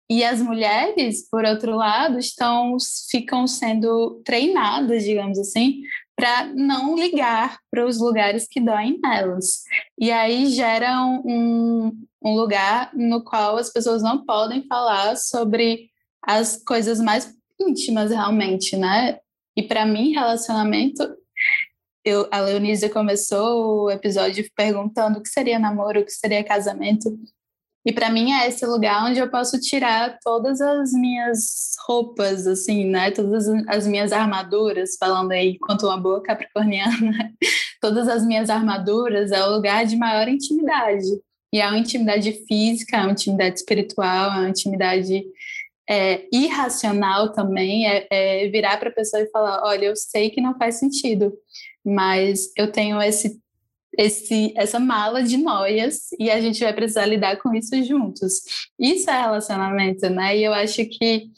E 0.07 0.23
as 0.23 0.39
mulheres, 0.39 1.27
por 1.27 1.43
outro 1.43 1.75
lado, 1.75 2.19
estão 2.19 2.77
ficam 3.09 3.47
sendo 3.47 4.21
treinadas, 4.23 5.03
digamos 5.03 5.39
assim, 5.39 5.81
para 6.23 6.45
não 6.45 6.95
ligar 6.95 7.59
para 7.69 7.85
os 7.85 7.99
lugares 7.99 8.47
que 8.47 8.61
doem 8.61 8.97
nelas. 9.03 9.63
E 9.99 10.09
aí 10.09 10.45
gera 10.47 11.01
um, 11.05 11.91
um 12.23 12.33
lugar 12.33 12.91
no 12.93 13.21
qual 13.21 13.57
as 13.57 13.69
pessoas 13.69 14.01
não 14.01 14.23
podem 14.23 14.65
falar 14.65 15.17
sobre 15.17 15.89
as 16.21 16.63
coisas 16.63 17.01
mais 17.01 17.35
íntimas 17.59 18.09
realmente, 18.09 18.77
né? 18.77 19.19
E 19.53 19.63
para 19.63 19.85
mim, 19.85 20.13
relacionamento, 20.13 21.03
eu, 22.05 22.25
a 22.31 22.39
Leonísia 22.39 22.89
começou 22.89 23.83
o 23.83 23.91
episódio 23.91 24.49
perguntando 24.55 25.19
o 25.19 25.21
que 25.21 25.27
seria 25.27 25.59
namoro, 25.59 25.99
o 25.99 26.05
que 26.05 26.13
seria 26.13 26.41
casamento. 26.41 27.19
E 27.85 27.91
para 27.91 28.09
mim 28.09 28.31
é 28.31 28.47
esse 28.47 28.65
lugar 28.65 29.05
onde 29.05 29.19
eu 29.19 29.29
posso 29.29 29.59
tirar 29.59 30.17
todas 30.23 30.61
as 30.61 30.93
minhas 30.93 31.73
roupas, 31.85 32.47
assim, 32.47 32.85
né? 32.85 33.11
Todas 33.11 33.47
as 33.67 33.85
minhas 33.85 34.13
armaduras, 34.13 34.95
falando 34.97 35.33
aí 35.33 35.59
quanto 35.59 35.85
uma 35.85 35.97
boa 35.97 36.23
capricorniana, 36.23 37.33
todas 37.81 38.07
as 38.07 38.25
minhas 38.25 38.49
armaduras 38.49 39.31
é 39.31 39.45
o 39.45 39.51
lugar 39.51 39.85
de 39.85 39.97
maior 39.97 40.29
intimidade. 40.29 41.07
E 41.53 41.59
é 41.59 41.67
uma 41.67 41.77
intimidade 41.77 42.31
física, 42.47 42.97
é 42.97 43.01
uma 43.01 43.11
intimidade 43.11 43.59
espiritual, 43.59 44.31
é 44.31 44.39
uma 44.39 44.49
intimidade 44.49 45.23
é, 45.87 46.25
irracional 46.31 47.33
também, 47.33 47.87
é, 47.87 48.07
é 48.09 48.47
virar 48.47 48.77
para 48.77 48.89
a 48.89 48.93
pessoa 48.93 49.21
e 49.21 49.29
falar: 49.29 49.61
olha, 49.63 49.85
eu 49.85 49.95
sei 49.95 50.29
que 50.29 50.41
não 50.41 50.57
faz 50.57 50.75
sentido, 50.75 51.33
mas 51.85 52.49
eu 52.57 52.71
tenho 52.71 53.01
esse 53.01 53.41
esse, 53.97 54.53
essa 54.55 54.79
mala 54.79 55.23
de 55.23 55.37
noias 55.37 56.09
e 56.19 56.29
a 56.29 56.39
gente 56.41 56.63
vai 56.63 56.73
precisar 56.73 57.05
lidar 57.05 57.37
com 57.37 57.53
isso 57.53 57.81
juntos. 57.83 58.69
Isso 58.79 59.09
é 59.09 59.21
relacionamento, 59.21 60.09
né? 60.09 60.37
E 60.37 60.43
eu 60.43 60.53
acho 60.53 60.85
que 60.85 61.29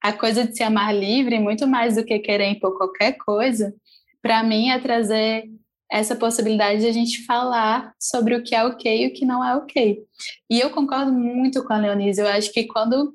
a 0.00 0.12
coisa 0.12 0.44
de 0.44 0.56
se 0.56 0.62
amar 0.62 0.94
livre, 0.94 1.38
muito 1.38 1.66
mais 1.66 1.96
do 1.96 2.04
que 2.04 2.18
querer 2.18 2.46
impor 2.46 2.76
qualquer 2.76 3.12
coisa, 3.12 3.74
para 4.20 4.42
mim 4.42 4.70
é 4.70 4.78
trazer 4.78 5.44
essa 5.90 6.16
possibilidade 6.16 6.80
de 6.80 6.86
a 6.86 6.92
gente 6.92 7.24
falar 7.24 7.94
sobre 8.00 8.34
o 8.34 8.42
que 8.42 8.54
é 8.54 8.64
ok 8.64 9.04
e 9.04 9.08
o 9.08 9.12
que 9.12 9.26
não 9.26 9.44
é 9.44 9.54
ok. 9.54 10.02
E 10.50 10.58
eu 10.58 10.70
concordo 10.70 11.12
muito 11.12 11.62
com 11.64 11.72
a 11.72 11.78
Leonise. 11.78 12.20
Eu 12.20 12.28
acho 12.28 12.50
que 12.52 12.64
quando 12.64 13.14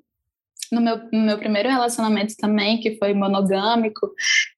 no 0.72 0.82
meu, 0.82 0.98
no 1.12 1.22
meu 1.26 1.38
primeiro 1.38 1.70
relacionamento 1.70 2.36
também, 2.38 2.80
que 2.80 2.98
foi 2.98 3.14
monogâmico, 3.14 4.12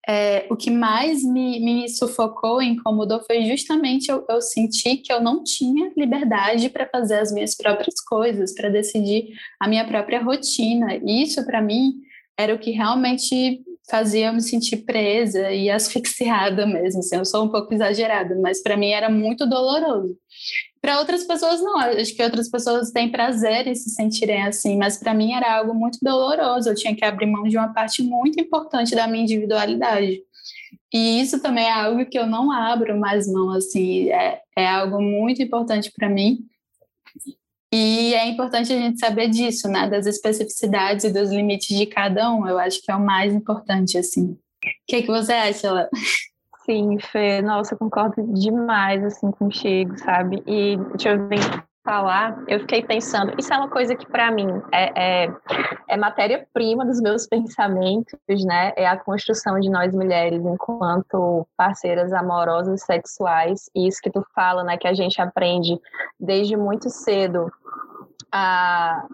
é, 0.07 0.47
o 0.49 0.55
que 0.55 0.71
mais 0.71 1.23
me, 1.23 1.59
me 1.59 1.89
sufocou 1.89 2.61
e 2.61 2.67
incomodou 2.67 3.21
foi 3.23 3.45
justamente 3.45 4.09
eu, 4.09 4.25
eu 4.29 4.41
sentir 4.41 4.97
que 4.97 5.11
eu 5.13 5.21
não 5.21 5.43
tinha 5.43 5.91
liberdade 5.95 6.69
para 6.69 6.87
fazer 6.87 7.19
as 7.19 7.31
minhas 7.31 7.55
próprias 7.55 8.01
coisas, 8.01 8.53
para 8.53 8.69
decidir 8.69 9.27
a 9.59 9.67
minha 9.67 9.85
própria 9.85 10.21
rotina. 10.21 10.95
E 10.95 11.23
isso, 11.23 11.45
para 11.45 11.61
mim, 11.61 11.93
era 12.37 12.53
o 12.53 12.59
que 12.59 12.71
realmente 12.71 13.61
fazia 13.89 14.27
eu 14.27 14.33
me 14.33 14.41
sentir 14.41 14.77
presa 14.77 15.51
e 15.51 15.69
asfixiada 15.71 16.65
mesmo. 16.65 16.99
Assim, 16.99 17.17
eu 17.17 17.25
sou 17.25 17.45
um 17.45 17.49
pouco 17.49 17.73
exagerada, 17.73 18.35
mas 18.41 18.61
para 18.61 18.77
mim 18.77 18.89
era 18.89 19.09
muito 19.09 19.47
doloroso. 19.47 20.17
Para 20.81 20.99
outras 20.99 21.25
pessoas 21.25 21.61
não, 21.61 21.77
acho 21.77 22.15
que 22.15 22.23
outras 22.23 22.49
pessoas 22.49 22.91
têm 22.91 23.11
prazer 23.11 23.67
em 23.67 23.75
se 23.75 23.89
sentirem 23.89 24.43
assim, 24.43 24.77
mas 24.77 24.97
para 24.97 25.13
mim 25.13 25.33
era 25.33 25.57
algo 25.57 25.73
muito 25.73 25.99
doloroso. 26.01 26.69
Eu 26.69 26.75
tinha 26.75 26.95
que 26.95 27.03
abrir 27.03 27.25
mão 27.25 27.43
de 27.43 27.57
uma 27.57 27.73
parte 27.73 28.01
muito 28.01 28.39
importante 28.39 28.95
da 28.95 29.07
minha 29.07 29.23
individualidade. 29.23 30.21
E 30.93 31.21
isso 31.21 31.41
também 31.41 31.65
é 31.65 31.71
algo 31.71 32.05
que 32.05 32.17
eu 32.17 32.25
não 32.25 32.51
abro 32.51 32.97
mais 32.99 33.31
mão, 33.31 33.51
assim, 33.51 34.09
é, 34.09 34.41
é 34.57 34.67
algo 34.67 35.01
muito 35.01 35.41
importante 35.41 35.91
para 35.95 36.09
mim. 36.09 36.39
E 37.71 38.13
é 38.15 38.27
importante 38.27 38.73
a 38.73 38.77
gente 38.77 38.99
saber 38.99 39.27
disso, 39.29 39.67
né, 39.67 39.87
das 39.87 40.07
especificidades 40.07 41.05
e 41.05 41.13
dos 41.13 41.29
limites 41.29 41.77
de 41.77 41.85
cada 41.85 42.31
um. 42.31 42.47
Eu 42.47 42.57
acho 42.57 42.81
que 42.81 42.91
é 42.91 42.95
o 42.95 43.05
mais 43.05 43.31
importante, 43.33 43.97
assim. 43.97 44.31
O 44.31 44.39
que, 44.87 45.03
que 45.03 45.07
você 45.07 45.33
acha, 45.33 45.71
Léo? 45.71 45.89
Sim, 46.69 46.99
Fê, 46.99 47.41
nossa, 47.41 47.75
concordo 47.75 48.21
demais, 48.31 49.03
assim, 49.03 49.31
contigo, 49.31 49.97
sabe? 49.97 50.43
E 50.45 50.77
deixa 50.77 51.13
eu 51.13 51.27
ver 51.27 51.39
falar, 51.83 52.43
eu 52.47 52.59
fiquei 52.59 52.83
pensando, 52.83 53.33
isso 53.39 53.51
é 53.51 53.57
uma 53.57 53.69
coisa 53.69 53.95
que 53.95 54.05
para 54.05 54.29
mim 54.29 54.61
é, 54.71 55.23
é, 55.23 55.33
é 55.87 55.97
matéria-prima 55.97 56.85
dos 56.85 57.01
meus 57.01 57.25
pensamentos, 57.27 58.45
né? 58.45 58.71
É 58.77 58.85
a 58.85 58.95
construção 58.95 59.59
de 59.59 59.67
nós 59.67 59.95
mulheres 59.95 60.45
enquanto 60.45 61.47
parceiras 61.57 62.13
amorosas 62.13 62.83
sexuais, 62.83 63.67
e 63.75 63.87
isso 63.87 63.99
que 63.99 64.11
tu 64.11 64.23
fala, 64.35 64.63
né? 64.63 64.77
Que 64.77 64.87
a 64.87 64.93
gente 64.93 65.19
aprende 65.19 65.75
desde 66.19 66.55
muito 66.55 66.87
cedo 66.91 67.51
a, 68.31 69.05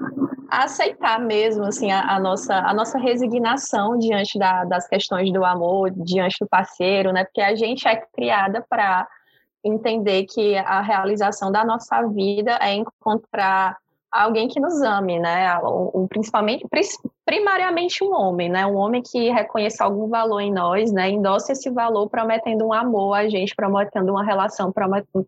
a 0.49 0.63
aceitar 0.63 1.19
mesmo 1.19 1.63
assim 1.63 1.91
a, 1.91 2.15
a, 2.15 2.19
nossa 2.19 2.55
a 2.55 2.73
nossa 2.73 2.97
resignação 2.97 3.97
diante 3.97 4.37
da, 4.37 4.63
das 4.65 4.87
questões 4.87 5.31
do 5.31 5.43
amor 5.43 5.91
diante 5.91 6.37
do 6.39 6.47
parceiro 6.47 7.11
né 7.11 7.23
porque 7.23 7.41
a 7.41 7.55
gente 7.55 7.87
é 7.87 7.95
criada 7.95 8.65
para 8.69 9.07
entender 9.63 10.25
que 10.25 10.55
a 10.57 10.81
realização 10.81 11.51
da 11.51 11.65
nossa 11.65 12.07
vida 12.07 12.59
é 12.61 12.73
encontrar 12.73 13.75
alguém 14.11 14.47
que 14.47 14.59
nos 14.59 14.81
ame, 14.81 15.19
né? 15.19 15.57
O, 15.63 16.07
principalmente, 16.07 16.65
primariamente 17.25 18.03
um 18.03 18.13
homem, 18.13 18.47
né? 18.47 18.65
Um 18.67 18.75
homem 18.75 19.01
que 19.01 19.31
reconheça 19.31 19.83
algum 19.83 20.07
valor 20.07 20.39
em 20.39 20.53
nós, 20.53 20.91
né? 20.91 21.09
Endosse 21.09 21.51
esse 21.51 21.69
valor 21.71 22.07
prometendo 22.07 22.67
um 22.67 22.71
amor 22.71 23.15
a 23.15 23.27
gente, 23.27 23.55
prometendo 23.55 24.11
uma 24.11 24.23
relação, 24.23 24.71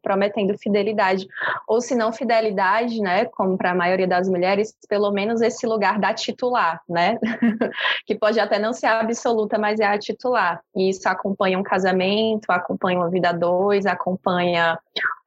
prometendo 0.01 0.55
fidelidade. 0.59 1.27
Ou 1.67 1.81
se 1.81 1.95
não 1.95 2.13
fidelidade, 2.13 3.01
né? 3.01 3.25
Como 3.25 3.57
para 3.57 3.71
a 3.71 3.75
maioria 3.75 4.07
das 4.07 4.29
mulheres, 4.29 4.75
pelo 4.87 5.11
menos 5.11 5.41
esse 5.41 5.65
lugar 5.65 5.99
da 5.99 6.13
titular, 6.13 6.81
né? 6.87 7.17
que 8.05 8.13
pode 8.13 8.39
até 8.39 8.59
não 8.59 8.73
ser 8.73 8.85
absoluta, 8.85 9.57
mas 9.57 9.79
é 9.79 9.85
a 9.85 9.97
titular. 9.97 10.61
E 10.75 10.89
isso 10.89 11.09
acompanha 11.09 11.57
um 11.57 11.63
casamento, 11.63 12.51
acompanha 12.51 12.99
uma 12.99 13.09
vida 13.09 13.33
dois, 13.33 13.87
acompanha 13.87 14.77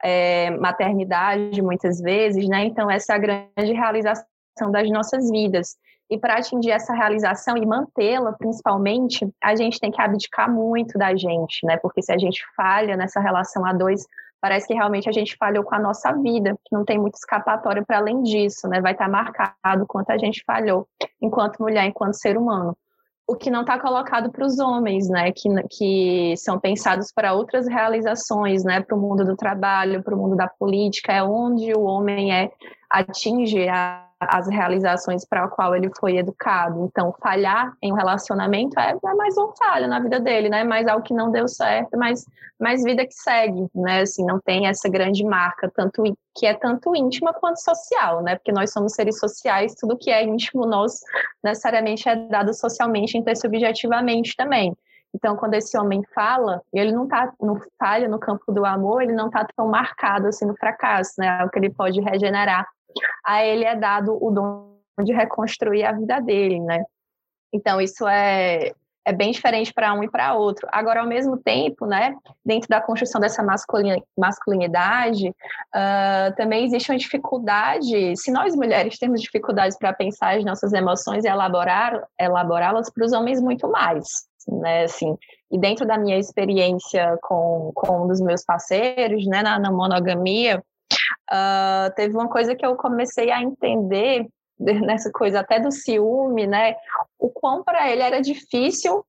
é, 0.04 0.50
maternidade 0.50 1.61
muitas 1.61 2.00
vezes, 2.00 2.48
né? 2.48 2.64
Então 2.64 2.88
essa 2.88 3.12
é 3.12 3.16
a 3.16 3.18
grande 3.18 3.72
realização 3.72 4.24
das 4.70 4.88
nossas 4.88 5.28
vidas. 5.30 5.76
E 6.10 6.18
para 6.18 6.34
atingir 6.34 6.72
essa 6.72 6.92
realização 6.92 7.56
e 7.56 7.64
mantê-la, 7.64 8.32
principalmente, 8.32 9.32
a 9.40 9.54
gente 9.54 9.78
tem 9.78 9.92
que 9.92 10.02
abdicar 10.02 10.52
muito 10.52 10.98
da 10.98 11.14
gente, 11.14 11.64
né? 11.64 11.76
Porque 11.76 12.02
se 12.02 12.12
a 12.12 12.18
gente 12.18 12.42
falha 12.56 12.96
nessa 12.96 13.20
relação 13.20 13.64
a 13.64 13.72
dois, 13.72 14.04
parece 14.40 14.66
que 14.66 14.74
realmente 14.74 15.08
a 15.08 15.12
gente 15.12 15.36
falhou 15.36 15.62
com 15.62 15.76
a 15.76 15.78
nossa 15.78 16.12
vida, 16.14 16.58
que 16.64 16.74
não 16.74 16.84
tem 16.84 16.98
muito 16.98 17.14
escapatório 17.14 17.86
para 17.86 17.98
além 17.98 18.24
disso, 18.24 18.66
né? 18.66 18.80
Vai 18.80 18.90
estar 18.90 19.04
tá 19.04 19.10
marcado 19.10 19.86
quanto 19.86 20.10
a 20.10 20.18
gente 20.18 20.42
falhou 20.44 20.88
enquanto 21.22 21.62
mulher, 21.62 21.84
enquanto 21.84 22.14
ser 22.14 22.36
humano. 22.36 22.76
O 23.24 23.36
que 23.36 23.48
não 23.48 23.60
está 23.60 23.78
colocado 23.78 24.32
para 24.32 24.44
os 24.44 24.58
homens, 24.58 25.08
né? 25.08 25.30
Que, 25.30 25.48
que 25.70 26.34
são 26.36 26.58
pensados 26.58 27.12
para 27.12 27.34
outras 27.34 27.68
realizações, 27.68 28.64
né? 28.64 28.80
Para 28.80 28.96
o 28.96 29.00
mundo 29.00 29.24
do 29.24 29.36
trabalho, 29.36 30.02
para 30.02 30.12
o 30.16 30.18
mundo 30.18 30.34
da 30.34 30.48
política, 30.48 31.12
é 31.12 31.22
onde 31.22 31.72
o 31.72 31.82
homem 31.82 32.34
é 32.34 32.50
atinge 32.90 33.68
a 33.68 34.09
as 34.20 34.46
realizações 34.48 35.24
para 35.24 35.44
a 35.44 35.48
qual 35.48 35.74
ele 35.74 35.90
foi 35.98 36.18
educado. 36.18 36.85
Então, 36.85 37.14
falhar 37.22 37.72
em 37.83 37.90
um 37.90 37.96
relacionamento 37.96 38.78
é, 38.78 38.90
é, 39.02 39.14
mais 39.14 39.37
um 39.38 39.50
falho 39.56 39.88
na 39.88 39.98
vida 39.98 40.20
dele, 40.20 40.50
né? 40.50 40.62
Mais 40.62 40.87
algo 40.87 41.02
que 41.02 41.14
não 41.14 41.30
deu 41.30 41.48
certo, 41.48 41.96
mas 41.96 42.26
mais 42.59 42.85
vida 42.85 43.06
que 43.06 43.14
segue, 43.14 43.66
né? 43.74 44.02
Assim, 44.02 44.24
não 44.26 44.38
tem 44.38 44.66
essa 44.66 44.88
grande 44.90 45.24
marca, 45.24 45.70
tanto 45.74 46.02
que 46.37 46.44
é 46.44 46.52
tanto 46.52 46.94
íntima 46.94 47.33
quanto 47.33 47.62
social, 47.62 48.22
né? 48.22 48.37
Porque 48.37 48.52
nós 48.52 48.70
somos 48.72 48.92
seres 48.92 49.18
sociais, 49.18 49.74
tudo 49.74 49.96
que 49.96 50.11
é 50.11 50.22
íntimo 50.22 50.66
nós 50.66 51.00
necessariamente 51.42 52.06
é 52.06 52.14
dado 52.14 52.52
socialmente, 52.52 53.16
então 53.16 53.35
subjetivamente 53.35 54.37
também. 54.37 54.76
Então, 55.14 55.37
quando 55.37 55.54
esse 55.54 55.76
homem 55.76 56.02
fala, 56.14 56.62
ele 56.72 56.92
não 56.92 57.09
tá 57.09 57.33
no 57.40 57.61
falha 57.78 58.09
no 58.09 58.18
campo 58.18 58.52
do 58.52 58.64
amor, 58.64 59.02
ele 59.02 59.12
não 59.12 59.26
está 59.26 59.46
tão 59.56 59.66
marcado 59.66 60.28
assim 60.28 60.44
no 60.44 60.54
fracasso, 60.56 61.14
né? 61.18 61.38
É 61.40 61.44
o 61.44 61.50
que 61.50 61.59
ele 61.59 61.70
pode 61.70 62.00
regenerar 62.00 62.68
a 63.24 63.44
ele 63.44 63.64
é 63.64 63.76
dado 63.76 64.16
o 64.20 64.31
dom 64.31 64.70
de 65.05 65.12
reconstruir 65.12 65.85
a 65.85 65.92
vida 65.92 66.20
dele, 66.20 66.61
né? 66.61 66.85
Então, 67.53 67.81
isso 67.81 68.07
é, 68.07 68.72
é 69.05 69.12
bem 69.12 69.33
diferente 69.33 69.72
para 69.72 69.92
um 69.94 70.05
e 70.05 70.11
para 70.11 70.35
outro. 70.35 70.68
Agora, 70.70 71.00
ao 71.00 71.07
mesmo 71.07 71.37
tempo, 71.37 71.87
né, 71.87 72.14
dentro 72.44 72.68
da 72.68 72.81
construção 72.81 73.20
dessa 73.20 73.44
masculinidade, 74.16 75.29
uh, 75.29 76.35
também 76.37 76.64
existe 76.64 76.90
uma 76.90 76.98
dificuldade, 76.98 78.16
se 78.16 78.31
nós 78.31 78.55
mulheres 78.55 78.98
temos 78.98 79.20
dificuldades 79.20 79.76
para 79.76 79.92
pensar 79.92 80.37
as 80.37 80.44
nossas 80.44 80.72
emoções 80.72 81.24
e 81.24 81.29
elaborar, 81.29 82.07
elaborá-las, 82.18 82.90
para 82.90 83.05
os 83.05 83.12
homens 83.12 83.40
muito 83.40 83.68
mais, 83.68 84.07
né, 84.46 84.85
assim, 84.85 85.16
e 85.50 85.59
dentro 85.59 85.87
da 85.87 85.98
minha 85.98 86.18
experiência 86.18 87.18
com, 87.22 87.72
com 87.74 88.05
um 88.05 88.07
dos 88.07 88.20
meus 88.20 88.44
parceiros, 88.44 89.26
né, 89.26 89.42
na, 89.42 89.59
na 89.59 89.72
monogamia, 89.72 90.62
Uh, 91.31 91.94
teve 91.94 92.14
uma 92.14 92.29
coisa 92.29 92.55
que 92.55 92.64
eu 92.64 92.76
comecei 92.76 93.31
a 93.31 93.42
entender 93.42 94.26
nessa 94.59 95.11
coisa 95.11 95.40
até 95.40 95.59
do 95.59 95.70
ciúme, 95.70 96.46
né? 96.46 96.74
O 97.18 97.31
quão 97.31 97.62
para 97.62 97.90
ele 97.90 98.03
era 98.03 98.20
difícil 98.20 99.05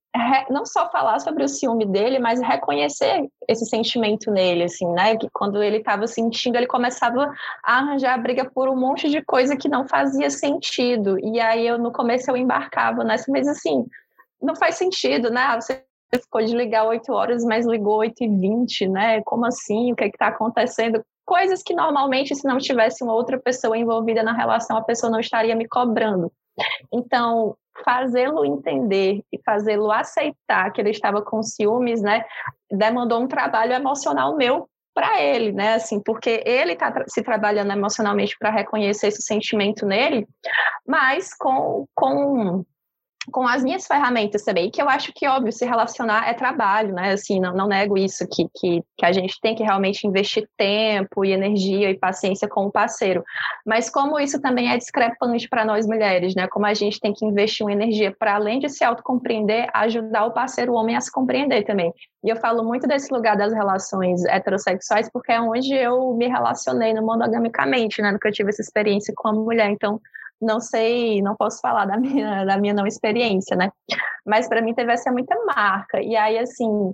não 0.50 0.66
só 0.66 0.90
falar 0.90 1.20
sobre 1.20 1.44
o 1.44 1.48
ciúme 1.48 1.86
dele, 1.86 2.20
mas 2.20 2.42
reconhecer 2.42 3.30
esse 3.48 3.66
sentimento 3.66 4.30
nele, 4.30 4.64
assim, 4.64 4.86
né? 4.88 5.16
Que 5.16 5.28
quando 5.32 5.64
ele 5.64 5.78
estava 5.78 6.06
sentindo, 6.06 6.58
ele 6.58 6.68
começava 6.68 7.32
a 7.64 7.78
arranjar 7.78 8.22
briga 8.22 8.50
por 8.50 8.68
um 8.68 8.76
monte 8.76 9.10
de 9.10 9.24
coisa 9.24 9.56
que 9.56 9.70
não 9.70 9.88
fazia 9.88 10.30
sentido. 10.30 11.18
E 11.20 11.40
aí 11.40 11.66
eu 11.66 11.78
no 11.78 11.92
começo 11.92 12.30
eu 12.30 12.36
embarcava 12.36 13.04
nessa, 13.04 13.32
mas 13.32 13.48
assim, 13.48 13.86
não 14.42 14.56
faz 14.56 14.76
sentido, 14.76 15.30
né? 15.30 15.56
Você 15.56 15.84
ficou 16.14 16.44
de 16.44 16.56
ligar 16.56 16.86
8 16.86 17.12
horas, 17.14 17.44
mas 17.46 17.66
ligou 17.66 17.98
8 17.98 18.24
e 18.24 18.28
20, 18.28 18.88
né? 18.90 19.22
Como 19.24 19.46
assim? 19.46 19.94
O 19.94 19.96
que 19.96 20.04
é 20.04 20.08
está 20.08 20.28
acontecendo? 20.28 21.02
Coisas 21.26 21.64
que 21.64 21.74
normalmente, 21.74 22.36
se 22.36 22.48
não 22.48 22.58
tivesse 22.58 23.04
uma 23.04 23.14
outra 23.14 23.40
pessoa 23.40 23.78
envolvida 23.78 24.24
na 24.24 24.34
relação, 24.34 24.78
a 24.78 24.84
pessoa 24.84 25.12
não 25.12 25.20
estaria 25.20 25.56
me 25.56 25.68
cobrando. 25.68 26.32
Então, 26.92 27.56
fazê-lo 27.84 28.46
entender 28.46 29.24
e 29.32 29.40
fazê-lo 29.44 29.92
aceitar 29.92 30.72
que 30.72 30.82
ele 30.82 30.90
estava 30.90 31.22
com 31.22 31.42
ciúmes, 31.42 32.02
né, 32.02 32.26
demandou 32.70 33.22
um 33.22 33.28
trabalho 33.28 33.74
emocional 33.74 34.36
meu 34.36 34.68
para 34.94 35.22
ele, 35.22 35.54
né, 35.54 35.76
assim, 35.76 36.02
porque 36.02 36.44
ele 36.46 36.74
está 36.74 36.94
se 37.08 37.24
trabalhando 37.24 37.72
emocionalmente 37.72 38.36
para 38.38 38.50
reconhecer 38.50 39.08
esse 39.08 39.22
sentimento 39.22 39.86
nele, 39.86 40.28
mas 40.86 41.34
com, 41.34 41.86
com 41.96 42.66
com 43.30 43.48
as 43.48 43.64
minhas 43.64 43.86
ferramentas 43.86 44.44
também, 44.44 44.72
que 44.72 44.82
eu 44.82 44.90
acho 44.90 45.12
que, 45.14 45.28
óbvio, 45.28 45.52
se 45.52 45.64
relacionar 45.64 46.28
é 46.28 46.34
trabalho, 46.34 46.94
né? 46.94 47.12
Assim, 47.12 47.40
não, 47.40 47.54
não 47.54 47.68
nego 47.68 47.98
isso, 47.98 48.28
que, 48.28 48.48
que, 48.56 48.84
que 48.98 49.06
a 49.06 49.12
gente 49.12 49.40
tem 49.40 49.54
que 49.54 49.64
realmente 49.64 50.08
investir 50.08 50.48
tempo 50.58 51.24
e 51.24 51.32
energia 51.32 51.92
e 51.92 51.98
paciência 51.98 52.48
com 52.48 52.66
o 52.66 52.72
parceiro. 52.72 53.24
Mas 53.66 53.90
como 53.92 54.20
isso 54.20 54.42
também 54.42 54.72
é 54.72 54.78
discrepante 54.78 55.48
para 55.48 55.64
nós 55.64 55.86
mulheres, 55.86 56.34
né? 56.34 56.48
Como 56.48 56.66
a 56.66 56.74
gente 56.74 57.00
tem 57.00 57.14
que 57.14 57.24
investir 57.24 57.64
uma 57.64 57.72
energia 57.72 58.16
para, 58.18 58.36
além 58.36 58.60
de 58.60 58.70
se 58.70 58.84
autocompreender, 58.84 59.70
ajudar 59.74 60.26
o 60.26 60.34
parceiro 60.34 60.74
homem 60.74 60.96
a 60.96 61.02
se 61.02 61.12
compreender 61.12 61.64
também. 61.64 61.94
E 62.24 62.30
eu 62.30 62.36
falo 62.38 62.64
muito 62.64 62.88
desse 62.88 63.14
lugar 63.14 63.38
das 63.38 63.54
relações 63.54 64.26
heterossexuais, 64.26 65.10
porque 65.12 65.32
é 65.32 65.40
onde 65.40 65.76
eu 65.76 66.14
me 66.16 66.28
relacionei 66.28 66.92
no 66.94 67.06
monogamicamente, 67.06 68.02
né? 68.02 68.12
Nunca 68.12 68.32
tive 68.32 68.50
essa 68.50 68.62
experiência 68.64 69.14
com 69.16 69.30
a 69.30 69.34
mulher. 69.34 69.70
Então, 69.70 70.02
não 70.42 70.60
sei, 70.60 71.22
não 71.22 71.36
posso 71.36 71.60
falar 71.62 71.86
da 71.86 71.98
minha, 71.98 72.46
da 72.46 72.58
minha 72.58 72.74
não 72.74 72.88
experiência, 72.88 73.56
né? 73.56 73.72
Mas 74.26 74.48
para 74.48 74.62
mim 74.62 74.74
teve 74.74 74.92
essa 74.92 75.12
muita 75.12 75.36
marca. 75.46 76.02
E 76.02 76.16
aí, 76.16 76.38
assim, 76.38 76.94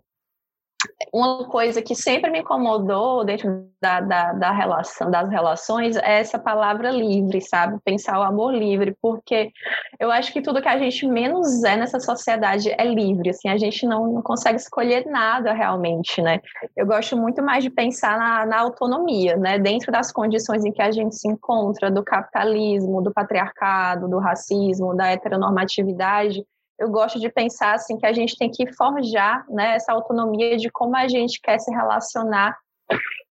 uma 1.14 1.46
coisa 1.46 1.82
que 1.82 1.96
sempre 1.96 2.30
me 2.30 2.40
incomodou 2.40 3.24
dentro 3.24 3.68
da, 3.82 4.00
da, 4.00 4.34
da, 4.34 4.52
relação, 4.52 5.10
das 5.10 5.30
relações 5.30 5.96
é 5.98 6.20
essa 6.20 6.38
palavra 6.38 6.92
livre, 6.92 7.42
sabe? 7.42 7.80
Pensar 7.84 8.20
o 8.20 8.24
amor 8.24 8.54
livre, 8.54 8.96
porque 9.02 9.52
eu 10.00 10.12
acho 10.12 10.32
que 10.32 10.42
tudo 10.42 10.62
que 10.62 10.68
a 10.68 10.78
gente 10.78 11.08
menos 11.08 11.64
é 11.64 11.76
nessa 11.76 12.00
sociedade 12.00 12.70
é 12.70 12.86
livre, 12.86 13.30
assim, 13.30 13.50
a 13.50 13.58
gente 13.58 13.86
não, 13.86 14.06
não 14.08 14.22
consegue 14.22 14.60
escolher 14.60 15.06
nada 15.06 15.54
realmente, 15.54 16.22
né? 16.22 16.40
Eu 16.76 16.86
gosto 16.86 17.18
muito 17.18 17.42
mais 17.42 17.64
de 17.64 17.70
pensar 17.70 18.18
na, 18.18 18.46
na 18.46 18.60
autonomia, 18.60 19.36
né? 19.36 19.58
Dentro 19.58 19.92
das 19.92 20.12
condições 20.12 20.64
em 20.64 20.72
que 20.72 20.82
a 20.82 20.92
gente 20.92 21.16
se 21.16 21.28
encontra, 21.28 21.90
do 21.90 22.04
capitalismo, 22.04 23.02
do 23.02 23.12
patriarcado, 23.12 24.08
do 24.08 24.20
racismo, 24.20 24.96
da 24.96 25.10
heteronormatividade, 25.10 26.44
eu 26.80 26.90
gosto 26.90 27.20
de 27.20 27.30
pensar 27.30 27.74
assim 27.74 27.98
que 27.98 28.06
a 28.06 28.14
gente 28.14 28.38
tem 28.38 28.50
que 28.50 28.72
forjar 28.74 29.46
né, 29.50 29.76
essa 29.76 29.94
autonomia 29.94 30.58
de 30.58 30.70
como 30.70 30.96
a 30.96 31.08
gente 31.08 31.40
quer 31.42 31.60
se 31.60 31.72
relacionar 31.72 32.58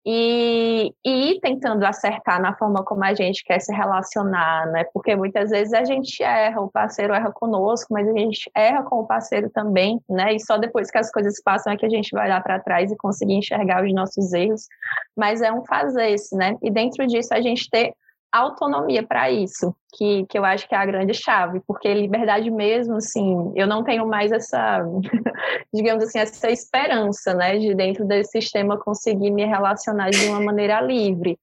e, 0.06 0.94
e 1.06 1.32
ir 1.32 1.40
tentando 1.40 1.84
acertar 1.86 2.42
na 2.42 2.56
forma 2.58 2.84
como 2.84 3.04
a 3.06 3.14
gente 3.14 3.44
quer 3.44 3.60
se 3.60 3.74
relacionar, 3.74 4.68
né? 4.68 4.84
Porque 4.94 5.16
muitas 5.16 5.50
vezes 5.50 5.74
a 5.74 5.86
gente 5.86 6.22
erra, 6.22 6.60
o 6.60 6.70
parceiro 6.70 7.14
erra 7.14 7.32
conosco, 7.32 7.94
mas 7.94 8.08
a 8.10 8.12
gente 8.12 8.52
erra 8.54 8.84
com 8.84 8.98
o 8.98 9.08
parceiro 9.08 9.50
também, 9.50 10.02
né? 10.10 10.34
E 10.34 10.40
só 10.42 10.58
depois 10.58 10.92
que 10.92 10.98
as 10.98 11.10
coisas 11.10 11.42
passam 11.42 11.72
é 11.72 11.78
que 11.78 11.86
a 11.86 11.90
gente 11.90 12.12
vai 12.12 12.28
lá 12.28 12.42
para 12.42 12.60
trás 12.60 12.92
e 12.92 12.98
conseguir 12.98 13.36
enxergar 13.36 13.84
os 13.84 13.94
nossos 13.94 14.34
erros. 14.34 14.68
Mas 15.16 15.42
é 15.42 15.52
um 15.54 15.64
fazer 15.66 16.10
esse, 16.12 16.36
né? 16.36 16.58
E 16.62 16.70
dentro 16.70 17.08
disso 17.08 17.34
a 17.34 17.40
gente 17.40 17.70
ter 17.70 17.94
autonomia 18.40 19.04
para 19.04 19.30
isso, 19.30 19.76
que, 19.96 20.26
que 20.28 20.38
eu 20.38 20.44
acho 20.44 20.68
que 20.68 20.74
é 20.74 20.78
a 20.78 20.86
grande 20.86 21.14
chave, 21.14 21.62
porque 21.68 21.94
liberdade 21.94 22.50
mesmo, 22.50 22.96
assim, 22.96 23.52
eu 23.56 23.68
não 23.68 23.84
tenho 23.84 24.08
mais 24.08 24.32
essa, 24.32 24.84
digamos 25.74 26.04
assim, 26.04 26.20
essa 26.20 26.50
esperança, 26.50 27.34
né, 27.34 27.58
de 27.60 27.76
dentro 27.76 28.06
desse 28.06 28.42
sistema 28.42 28.78
conseguir 28.78 29.32
me 29.32 29.46
relacionar 29.46 30.10
de 30.10 30.26
uma 30.26 30.42
maneira 30.42 30.82
livre, 30.82 31.38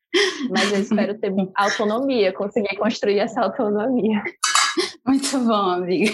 mas 0.50 0.72
eu 0.72 0.80
espero 0.80 1.18
ter 1.18 1.32
autonomia, 1.56 2.32
conseguir 2.32 2.76
construir 2.76 3.20
essa 3.20 3.40
autonomia. 3.40 4.22
Muito 5.06 5.38
bom, 5.40 5.70
amiga. 5.70 6.12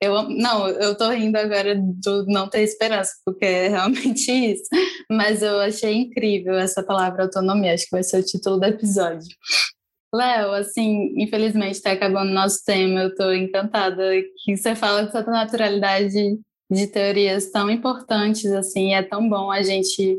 Eu 0.00 0.28
não, 0.28 0.68
eu 0.68 0.96
tô 0.96 1.10
rindo 1.10 1.36
agora 1.36 1.74
do 1.76 2.24
não 2.26 2.48
ter 2.48 2.62
esperança, 2.62 3.12
porque 3.24 3.44
é 3.44 3.68
realmente 3.68 4.30
isso. 4.30 4.64
Mas 5.10 5.42
eu 5.42 5.58
achei 5.60 5.94
incrível 5.94 6.54
essa 6.54 6.82
palavra 6.82 7.24
autonomia, 7.24 7.74
acho 7.74 7.84
que 7.84 7.92
vai 7.92 8.02
ser 8.02 8.20
o 8.20 8.24
título 8.24 8.58
do 8.58 8.66
episódio. 8.66 9.28
Léo, 10.14 10.52
assim, 10.52 11.12
infelizmente 11.16 11.74
está 11.74 11.92
acabando 11.92 12.32
nosso 12.32 12.64
tema. 12.64 13.00
Eu 13.00 13.08
estou 13.08 13.34
encantada 13.34 14.02
que 14.44 14.56
você 14.56 14.74
fala 14.74 15.06
com 15.06 15.12
tanta 15.12 15.30
naturalidade 15.30 16.38
de 16.70 16.86
teorias 16.86 17.50
tão 17.50 17.70
importantes, 17.70 18.46
assim, 18.52 18.94
é 18.94 19.02
tão 19.02 19.28
bom 19.28 19.50
a 19.50 19.62
gente 19.62 20.18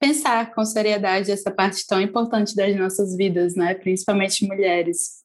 pensar 0.00 0.52
com 0.52 0.64
seriedade 0.64 1.30
essa 1.30 1.50
parte 1.50 1.86
tão 1.86 2.00
importante 2.00 2.56
das 2.56 2.74
nossas 2.76 3.16
vidas, 3.16 3.54
né? 3.54 3.74
Principalmente 3.74 4.46
mulheres. 4.46 5.22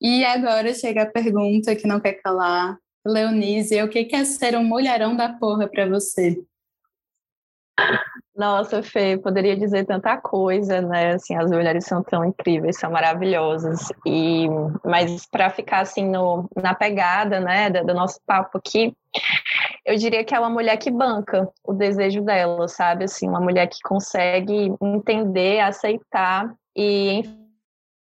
E 0.00 0.24
agora 0.24 0.74
chega 0.74 1.02
a 1.02 1.10
pergunta 1.10 1.76
que 1.76 1.86
não 1.86 2.00
quer 2.00 2.14
calar. 2.14 2.78
Leonise, 3.06 3.82
o 3.82 3.88
que 3.88 4.08
é 4.12 4.24
ser 4.24 4.56
um 4.56 4.64
mulherão 4.64 5.14
da 5.14 5.28
porra 5.28 5.68
para 5.68 5.86
você? 5.88 6.42
Nossa, 8.34 8.82
Fê, 8.82 9.18
poderia 9.18 9.54
dizer 9.54 9.84
tanta 9.84 10.16
coisa, 10.16 10.80
né? 10.80 11.12
Assim, 11.12 11.36
as 11.36 11.50
mulheres 11.50 11.84
são 11.84 12.02
tão 12.02 12.24
incríveis, 12.24 12.78
são 12.78 12.90
maravilhosas. 12.90 13.88
E 14.06 14.46
mas 14.84 15.26
para 15.26 15.50
ficar 15.50 15.80
assim 15.80 16.08
no, 16.08 16.48
na 16.56 16.74
pegada, 16.74 17.40
né, 17.40 17.68
do, 17.68 17.84
do 17.84 17.94
nosso 17.94 18.18
papo 18.26 18.56
aqui, 18.56 18.96
eu 19.84 19.96
diria 19.96 20.24
que 20.24 20.34
é 20.34 20.40
uma 20.40 20.48
mulher 20.48 20.78
que 20.78 20.90
banca 20.90 21.46
o 21.62 21.74
desejo 21.74 22.22
dela, 22.22 22.66
sabe? 22.68 23.04
Assim, 23.04 23.28
uma 23.28 23.40
mulher 23.40 23.66
que 23.66 23.80
consegue 23.82 24.74
entender, 24.80 25.60
aceitar 25.60 26.54
e 26.74 27.22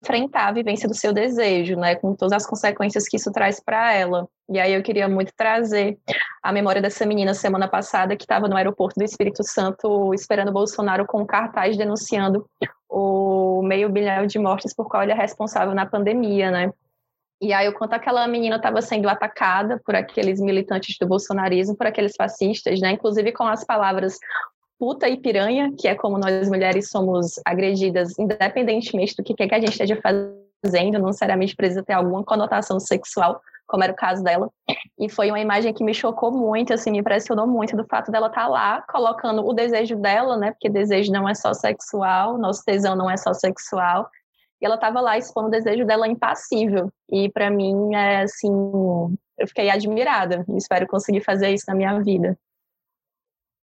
enfrentar 0.02 0.48
a 0.48 0.52
vivência 0.52 0.88
do 0.88 0.94
seu 0.94 1.12
desejo, 1.12 1.76
né, 1.76 1.94
com 1.94 2.14
todas 2.14 2.32
as 2.32 2.46
consequências 2.46 3.06
que 3.06 3.16
isso 3.16 3.30
traz 3.30 3.60
para 3.60 3.92
ela. 3.92 4.26
E 4.48 4.58
aí 4.58 4.72
eu 4.72 4.82
queria 4.82 5.08
muito 5.08 5.32
trazer 5.36 5.98
a 6.42 6.52
memória 6.52 6.80
dessa 6.80 7.04
menina 7.04 7.34
semana 7.34 7.68
passada 7.68 8.16
que 8.16 8.24
estava 8.24 8.48
no 8.48 8.56
aeroporto 8.56 8.98
do 8.98 9.04
Espírito 9.04 9.44
Santo 9.44 10.12
esperando 10.14 10.52
Bolsonaro 10.52 11.06
com 11.06 11.20
um 11.20 11.26
cartaz 11.26 11.76
denunciando 11.76 12.46
o 12.88 13.62
meio 13.62 13.88
bilhão 13.88 14.26
de 14.26 14.38
mortes 14.38 14.74
por 14.74 14.88
qual 14.88 15.02
ele 15.02 15.12
é 15.12 15.14
responsável 15.14 15.74
na 15.74 15.86
pandemia, 15.86 16.50
né? 16.50 16.72
E 17.42 17.52
aí 17.52 17.70
quanto 17.72 17.94
aquela 17.94 18.26
menina 18.26 18.56
estava 18.56 18.82
sendo 18.82 19.08
atacada 19.08 19.80
por 19.84 19.94
aqueles 19.94 20.40
militantes 20.40 20.96
do 20.98 21.06
bolsonarismo, 21.06 21.76
por 21.76 21.86
aqueles 21.86 22.14
fascistas, 22.16 22.80
né? 22.80 22.92
Inclusive 22.92 23.32
com 23.32 23.44
as 23.44 23.64
palavras 23.64 24.18
puta 24.80 25.06
e 25.10 25.18
piranha, 25.18 25.70
que 25.78 25.86
é 25.86 25.94
como 25.94 26.16
nós 26.16 26.48
mulheres 26.48 26.88
somos 26.88 27.38
agredidas, 27.44 28.18
independentemente 28.18 29.14
do 29.14 29.22
que, 29.22 29.34
que 29.34 29.54
a 29.54 29.60
gente 29.60 29.72
esteja 29.72 30.00
fazendo, 30.00 30.98
não 30.98 31.08
necessariamente 31.08 31.54
precisa 31.54 31.82
ter 31.82 31.92
alguma 31.92 32.24
conotação 32.24 32.80
sexual, 32.80 33.42
como 33.66 33.84
era 33.84 33.92
o 33.92 33.96
caso 33.96 34.24
dela. 34.24 34.48
E 34.98 35.10
foi 35.10 35.30
uma 35.30 35.38
imagem 35.38 35.74
que 35.74 35.84
me 35.84 35.92
chocou 35.92 36.32
muito, 36.32 36.72
assim, 36.72 36.90
me 36.90 36.98
impressionou 36.98 37.46
muito 37.46 37.76
do 37.76 37.84
fato 37.84 38.10
dela 38.10 38.28
estar 38.28 38.44
tá 38.44 38.48
lá 38.48 38.82
colocando 38.88 39.46
o 39.46 39.52
desejo 39.52 39.96
dela, 39.96 40.38
né? 40.38 40.52
Porque 40.52 40.70
desejo 40.70 41.12
não 41.12 41.28
é 41.28 41.34
só 41.34 41.52
sexual, 41.52 42.38
nosso 42.38 42.64
tesão 42.64 42.96
não 42.96 43.10
é 43.10 43.18
só 43.18 43.34
sexual. 43.34 44.08
E 44.62 44.66
ela 44.66 44.76
estava 44.76 45.02
lá 45.02 45.18
expondo 45.18 45.48
o 45.48 45.50
desejo 45.50 45.84
dela 45.84 46.08
impassível. 46.08 46.90
E 47.10 47.28
para 47.28 47.50
mim, 47.50 47.94
é 47.94 48.22
assim, 48.22 48.50
eu 49.38 49.46
fiquei 49.46 49.68
admirada. 49.68 50.42
Espero 50.56 50.86
conseguir 50.86 51.22
fazer 51.22 51.50
isso 51.50 51.64
na 51.68 51.74
minha 51.74 51.98
vida. 52.02 52.34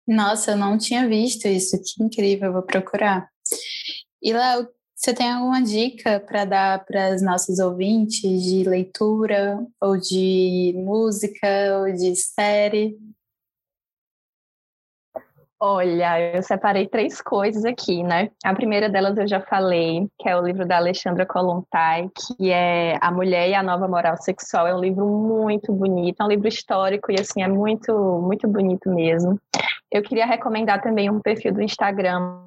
Nossa, 0.07 0.53
eu 0.53 0.57
não 0.57 0.77
tinha 0.77 1.09
visto 1.09 1.47
isso. 1.49 1.81
Que 1.83 2.03
incrível, 2.03 2.53
vou 2.53 2.63
procurar. 2.63 3.29
E 4.23 4.33
Léo, 4.33 4.69
você 4.95 5.13
tem 5.13 5.31
alguma 5.31 5.63
dica 5.63 6.21
para 6.21 6.45
dar 6.45 6.85
para 6.85 7.15
os 7.15 7.23
nossos 7.23 7.59
ouvintes 7.59 8.43
de 8.43 8.65
leitura, 8.65 9.59
ou 9.81 9.99
de 9.99 10.73
música, 10.77 11.47
ou 11.79 11.93
de 11.93 12.17
série? 12.17 12.97
Olha, 15.61 16.35
eu 16.35 16.43
separei 16.43 16.87
três 16.87 17.23
coisas 17.23 17.65
aqui, 17.65 18.03
né? 18.03 18.31
A 18.45 18.55
primeira 18.55 18.89
delas 18.89 19.17
eu 19.17 19.27
já 19.27 19.41
falei, 19.41 20.07
que 20.19 20.29
é 20.29 20.37
o 20.37 20.45
livro 20.45 20.67
da 20.67 20.77
Alexandra 20.77 21.25
Kolontai, 21.25 22.11
que 22.15 22.51
é 22.51 22.99
A 23.01 23.11
Mulher 23.11 23.49
e 23.49 23.55
a 23.55 23.63
Nova 23.63 23.89
Moral 23.89 24.17
Sexual. 24.19 24.67
É 24.67 24.75
um 24.75 24.81
livro 24.81 25.07
muito 25.07 25.73
bonito, 25.73 26.21
é 26.21 26.25
um 26.25 26.29
livro 26.29 26.49
histórico 26.49 27.11
e 27.11 27.21
assim 27.21 27.43
é 27.43 27.49
muito, 27.49 27.93
muito 28.21 28.47
bonito 28.47 28.91
mesmo. 28.91 29.41
Eu 29.95 30.03
queria 30.03 30.27
recomendar 30.27 30.83
também 30.83 31.09
um 31.09 31.21
perfil 31.21 31.55
do 31.55 31.63
Instagram 31.63 32.41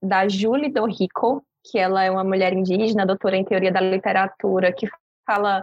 da 0.00 0.28
Julie 0.28 0.72
Dorico, 0.72 1.44
que 1.64 1.76
ela 1.76 2.04
é 2.04 2.08
uma 2.08 2.22
mulher 2.22 2.52
indígena, 2.52 3.04
doutora 3.04 3.36
em 3.36 3.44
teoria 3.44 3.72
da 3.72 3.80
literatura, 3.80 4.72
que 4.72 4.88
fala 5.26 5.62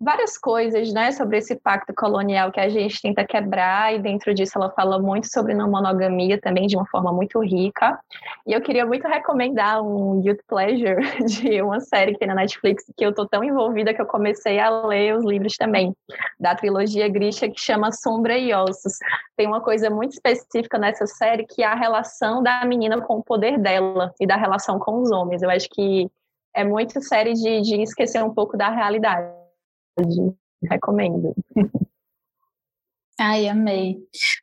várias 0.00 0.38
coisas, 0.38 0.92
né, 0.92 1.10
sobre 1.10 1.38
esse 1.38 1.56
pacto 1.56 1.92
colonial 1.92 2.52
que 2.52 2.60
a 2.60 2.68
gente 2.68 3.02
tenta 3.02 3.24
quebrar 3.24 3.92
e 3.92 3.98
dentro 3.98 4.32
disso 4.32 4.52
ela 4.56 4.70
fala 4.70 4.98
muito 4.98 5.26
sobre 5.26 5.54
não 5.54 5.68
monogamia 5.68 6.40
também 6.40 6.68
de 6.68 6.76
uma 6.76 6.86
forma 6.86 7.12
muito 7.12 7.40
rica. 7.40 7.98
E 8.46 8.52
eu 8.52 8.60
queria 8.60 8.86
muito 8.86 9.08
recomendar 9.08 9.82
um 9.82 10.22
Youth 10.24 10.40
Pleasure 10.46 11.02
de 11.26 11.60
uma 11.60 11.80
série 11.80 12.12
que 12.12 12.20
tem 12.20 12.28
na 12.28 12.36
Netflix 12.36 12.84
que 12.96 13.04
eu 13.04 13.12
tô 13.12 13.26
tão 13.26 13.42
envolvida 13.42 13.92
que 13.92 14.00
eu 14.00 14.06
comecei 14.06 14.60
a 14.60 14.70
ler 14.86 15.16
os 15.16 15.24
livros 15.24 15.56
também 15.56 15.92
da 16.38 16.54
trilogia 16.54 17.08
Grisha 17.08 17.48
que 17.48 17.60
chama 17.60 17.90
Sombra 17.90 18.38
e 18.38 18.54
Ossos. 18.54 18.98
Tem 19.36 19.48
uma 19.48 19.60
coisa 19.60 19.90
muito 19.90 20.12
específica 20.12 20.78
nessa 20.78 21.06
série 21.06 21.44
que 21.44 21.62
é 21.62 21.66
a 21.66 21.74
relação 21.74 22.40
da 22.40 22.64
menina 22.64 23.00
com 23.00 23.18
o 23.18 23.22
poder 23.22 23.58
dela 23.58 24.14
e 24.20 24.26
da 24.26 24.36
relação 24.36 24.78
com 24.78 25.00
os 25.00 25.10
homens. 25.10 25.42
Eu 25.42 25.50
acho 25.50 25.68
que 25.70 26.08
é 26.58 26.64
muito 26.64 27.00
série 27.00 27.34
de, 27.34 27.60
de 27.60 27.82
esquecer 27.82 28.22
um 28.22 28.34
pouco 28.34 28.56
da 28.56 28.68
realidade. 28.68 29.32
Recomendo. 30.68 31.32
Ai, 33.20 33.48
amei. 33.48 33.98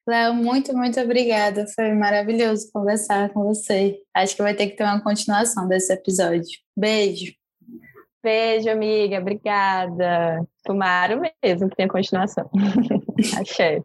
Léo, 0.08 0.34
muito, 0.34 0.76
muito 0.76 0.98
obrigada. 1.00 1.66
Foi 1.68 1.94
maravilhoso 1.94 2.70
conversar 2.72 3.30
com 3.34 3.44
você. 3.44 4.00
Acho 4.14 4.36
que 4.36 4.42
vai 4.42 4.54
ter 4.54 4.68
que 4.68 4.78
ter 4.78 4.84
uma 4.86 5.02
continuação 5.02 5.68
desse 5.68 5.92
episódio. 5.92 6.58
Beijo. 6.76 7.34
Beijo, 8.24 8.70
amiga. 8.70 9.20
Obrigada. 9.20 10.46
Tomara 10.64 11.20
mesmo 11.44 11.70
que 11.70 11.76
tenha 11.76 11.90
continuação. 11.90 12.50
Achei. 13.40 13.84